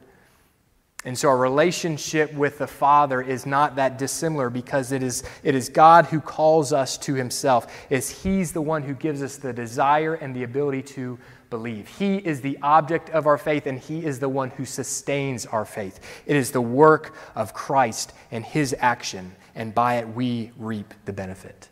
And 1.04 1.18
so, 1.18 1.30
our 1.30 1.38
relationship 1.38 2.34
with 2.34 2.58
the 2.58 2.68
Father 2.68 3.22
is 3.22 3.46
not 3.46 3.76
that 3.76 3.98
dissimilar 3.98 4.50
because 4.50 4.92
it 4.92 5.04
is, 5.04 5.24
it 5.44 5.54
is 5.54 5.70
God 5.70 6.06
who 6.06 6.22
calls 6.22 6.72
us 6.72 6.98
to 7.00 7.14
Himself. 7.14 7.68
It's 7.90 8.24
He's 8.24 8.54
the 8.54 8.62
one 8.62 8.84
who 8.84 8.94
gives 8.94 9.22
us 9.22 9.36
the 9.36 9.52
desire 9.52 10.16
and 10.16 10.34
the 10.34 10.44
ability 10.44 10.84
to 10.94 11.20
believe. 11.50 11.88
He 11.88 12.18
is 12.18 12.42
the 12.42 12.58
object 12.62 13.10
of 13.10 13.28
our 13.28 13.38
faith, 13.38 13.68
and 13.68 13.78
He 13.78 14.06
is 14.06 14.20
the 14.20 14.30
one 14.30 14.50
who 14.52 14.66
sustains 14.66 15.46
our 15.46 15.66
faith. 15.66 16.00
It 16.26 16.38
is 16.38 16.52
the 16.52 16.62
work 16.62 17.16
of 17.36 17.54
Christ 17.54 18.14
and 18.32 18.46
His 18.46 18.74
action, 18.80 19.36
and 19.56 19.76
by 19.76 19.96
it 19.96 20.08
we 20.08 20.52
reap 20.58 20.94
the 21.06 21.14
benefit. 21.14 21.70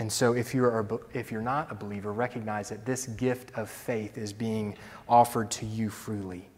And 0.00 0.10
so, 0.10 0.32
if 0.32 0.54
you're, 0.54 0.80
a, 0.80 0.98
if 1.12 1.30
you're 1.30 1.42
not 1.42 1.70
a 1.70 1.74
believer, 1.74 2.10
recognize 2.10 2.70
that 2.70 2.86
this 2.86 3.06
gift 3.06 3.52
of 3.58 3.68
faith 3.68 4.16
is 4.16 4.32
being 4.32 4.78
offered 5.06 5.50
to 5.52 5.66
you 5.66 5.90
freely. 5.90 6.48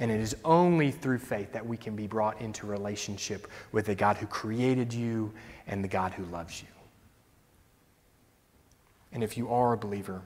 And 0.00 0.10
it 0.10 0.18
is 0.18 0.34
only 0.44 0.90
through 0.90 1.20
faith 1.20 1.52
that 1.52 1.64
we 1.64 1.76
can 1.76 1.94
be 1.94 2.08
brought 2.08 2.40
into 2.40 2.66
relationship 2.66 3.46
with 3.70 3.86
the 3.86 3.94
God 3.94 4.16
who 4.16 4.26
created 4.26 4.92
you 4.92 5.32
and 5.68 5.84
the 5.84 5.88
God 5.88 6.12
who 6.12 6.24
loves 6.24 6.60
you. 6.60 6.66
And 9.12 9.22
if 9.22 9.38
you 9.38 9.48
are 9.48 9.74
a 9.74 9.76
believer, 9.76 10.20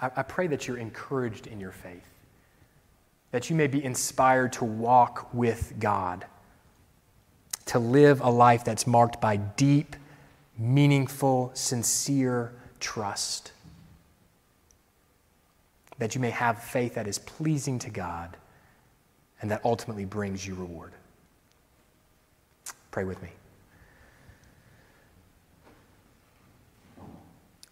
I, 0.00 0.10
I 0.16 0.22
pray 0.24 0.48
that 0.48 0.66
you're 0.66 0.78
encouraged 0.78 1.46
in 1.46 1.60
your 1.60 1.70
faith, 1.70 2.10
that 3.30 3.48
you 3.48 3.54
may 3.54 3.68
be 3.68 3.84
inspired 3.84 4.52
to 4.54 4.64
walk 4.64 5.32
with 5.32 5.74
God, 5.78 6.26
to 7.66 7.78
live 7.78 8.20
a 8.20 8.30
life 8.30 8.64
that's 8.64 8.84
marked 8.84 9.20
by 9.20 9.36
deep 9.36 9.94
meaningful, 10.58 11.52
sincere 11.54 12.52
trust. 12.80 13.52
That 15.98 16.14
you 16.14 16.20
may 16.20 16.30
have 16.30 16.62
faith 16.62 16.94
that 16.94 17.06
is 17.06 17.18
pleasing 17.18 17.78
to 17.80 17.90
God 17.90 18.36
and 19.40 19.50
that 19.50 19.60
ultimately 19.64 20.04
brings 20.04 20.46
you 20.46 20.54
reward. 20.54 20.92
Pray 22.90 23.04
with 23.04 23.22
me. 23.22 23.30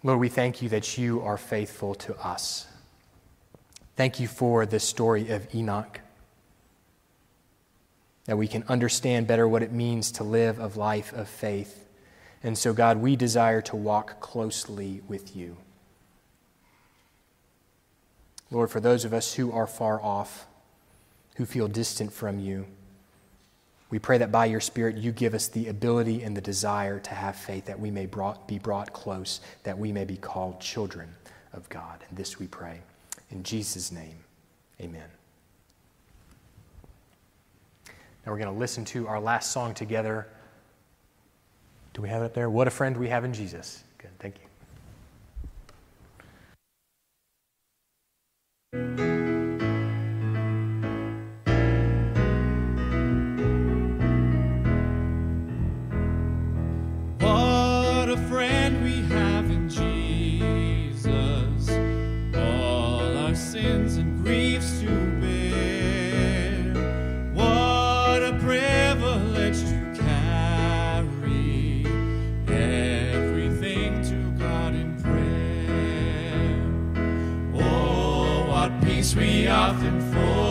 Lord, 0.02 0.20
we 0.20 0.28
thank 0.28 0.62
you 0.62 0.68
that 0.68 0.96
you 0.96 1.20
are 1.22 1.36
faithful 1.36 1.94
to 1.96 2.16
us. 2.16 2.68
Thank 3.96 4.20
you 4.20 4.28
for 4.28 4.66
the 4.66 4.78
story 4.78 5.30
of 5.30 5.52
Enoch, 5.52 6.00
that 8.26 8.36
we 8.36 8.46
can 8.46 8.62
understand 8.68 9.26
better 9.26 9.48
what 9.48 9.62
it 9.62 9.72
means 9.72 10.12
to 10.12 10.22
live 10.22 10.60
a 10.60 10.68
life 10.78 11.12
of 11.12 11.28
faith 11.28 11.85
and 12.46 12.56
so, 12.56 12.72
God, 12.72 12.98
we 12.98 13.16
desire 13.16 13.60
to 13.62 13.74
walk 13.74 14.20
closely 14.20 15.00
with 15.08 15.34
you. 15.34 15.56
Lord, 18.52 18.70
for 18.70 18.78
those 18.78 19.04
of 19.04 19.12
us 19.12 19.34
who 19.34 19.50
are 19.50 19.66
far 19.66 20.00
off, 20.00 20.46
who 21.34 21.44
feel 21.44 21.66
distant 21.66 22.12
from 22.12 22.38
you, 22.38 22.66
we 23.90 23.98
pray 23.98 24.18
that 24.18 24.30
by 24.30 24.46
your 24.46 24.60
Spirit 24.60 24.96
you 24.96 25.10
give 25.10 25.34
us 25.34 25.48
the 25.48 25.66
ability 25.66 26.22
and 26.22 26.36
the 26.36 26.40
desire 26.40 27.00
to 27.00 27.10
have 27.10 27.34
faith, 27.34 27.64
that 27.64 27.80
we 27.80 27.90
may 27.90 28.06
brought, 28.06 28.46
be 28.46 28.60
brought 28.60 28.92
close, 28.92 29.40
that 29.64 29.76
we 29.76 29.90
may 29.90 30.04
be 30.04 30.16
called 30.16 30.60
children 30.60 31.08
of 31.52 31.68
God. 31.68 32.04
And 32.08 32.16
this 32.16 32.38
we 32.38 32.46
pray. 32.46 32.80
In 33.32 33.42
Jesus' 33.42 33.90
name, 33.90 34.18
amen. 34.80 35.08
Now 38.24 38.30
we're 38.30 38.38
going 38.38 38.54
to 38.54 38.60
listen 38.60 38.84
to 38.84 39.08
our 39.08 39.18
last 39.18 39.50
song 39.50 39.74
together. 39.74 40.28
Do 41.96 42.02
we 42.02 42.10
have 42.10 42.22
it 42.22 42.34
there? 42.34 42.50
What 42.50 42.68
a 42.68 42.70
friend 42.70 42.94
we 42.94 43.08
have 43.08 43.24
in 43.24 43.32
Jesus. 43.32 43.82
Good, 43.96 44.10
thank 44.18 44.34
you. 48.74 49.15
We 79.14 79.46
often 79.46 80.00
forfeit. 80.12 80.45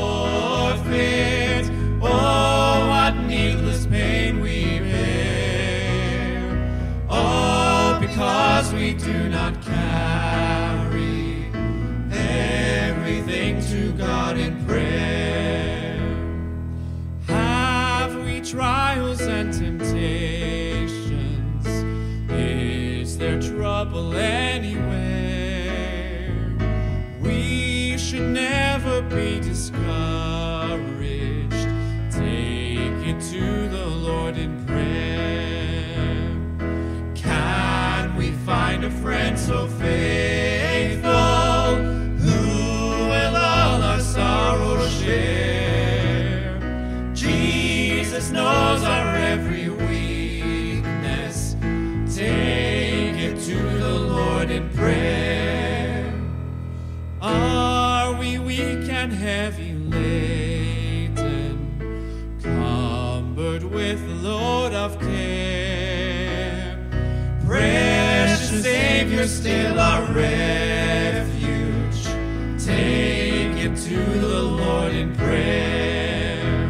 And 58.33 59.13
heavy 59.13 59.73
laden, 59.73 61.19
cumbered 62.41 63.63
with 63.63 64.01
load 64.23 64.73
of 64.73 64.99
care. 64.99 66.79
Precious 67.45 68.63
Savior, 68.63 69.27
still 69.27 69.79
our 69.79 70.01
refuge. 70.11 72.03
Take 72.57 73.57
it 73.63 73.77
to 73.89 74.03
the 74.19 74.41
Lord 74.41 74.91
in 74.93 75.15
prayer. 75.15 76.67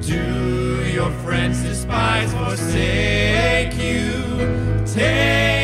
Do 0.00 0.84
your 0.88 1.10
friends 1.24 1.62
despise, 1.62 2.32
forsake 2.32 3.74
you? 3.74 4.84
Take 4.86 5.59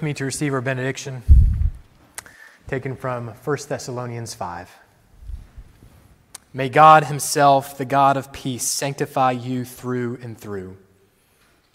With 0.00 0.06
me 0.06 0.14
to 0.14 0.24
receive 0.24 0.54
our 0.54 0.62
benediction, 0.62 1.22
taken 2.68 2.96
from 2.96 3.28
1 3.28 3.58
Thessalonians 3.68 4.32
5. 4.32 4.70
May 6.54 6.70
God 6.70 7.04
Himself, 7.04 7.76
the 7.76 7.84
God 7.84 8.16
of 8.16 8.32
peace, 8.32 8.64
sanctify 8.66 9.32
you 9.32 9.66
through 9.66 10.18
and 10.22 10.38
through. 10.38 10.78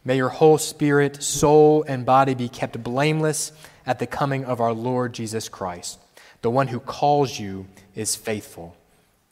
May 0.03 0.17
your 0.17 0.30
whole 0.30 0.57
spirit, 0.57 1.21
soul, 1.21 1.86
and 1.88 2.03
body 2.03 2.34
be 2.34 2.49
kept 2.49 2.84
blameless 2.84 3.51
at 3.86 3.99
the 3.99 4.07
coming 4.07 4.43
of 4.43 4.59
our 4.59 4.73
Lord 4.73 5.13
Jesus 5.13 5.47
Christ. 5.47 5.99
The 6.41 6.49
one 6.49 6.69
who 6.69 6.80
calls 6.80 7.39
you 7.39 7.67
is 7.93 8.15
faithful, 8.15 8.76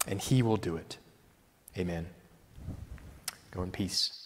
and 0.08 0.22
he 0.22 0.44
will 0.44 0.58
do 0.58 0.76
it. 0.76 1.00
Amen. 1.76 2.06
Go 3.50 3.64
in 3.64 3.72
peace. 3.72 4.23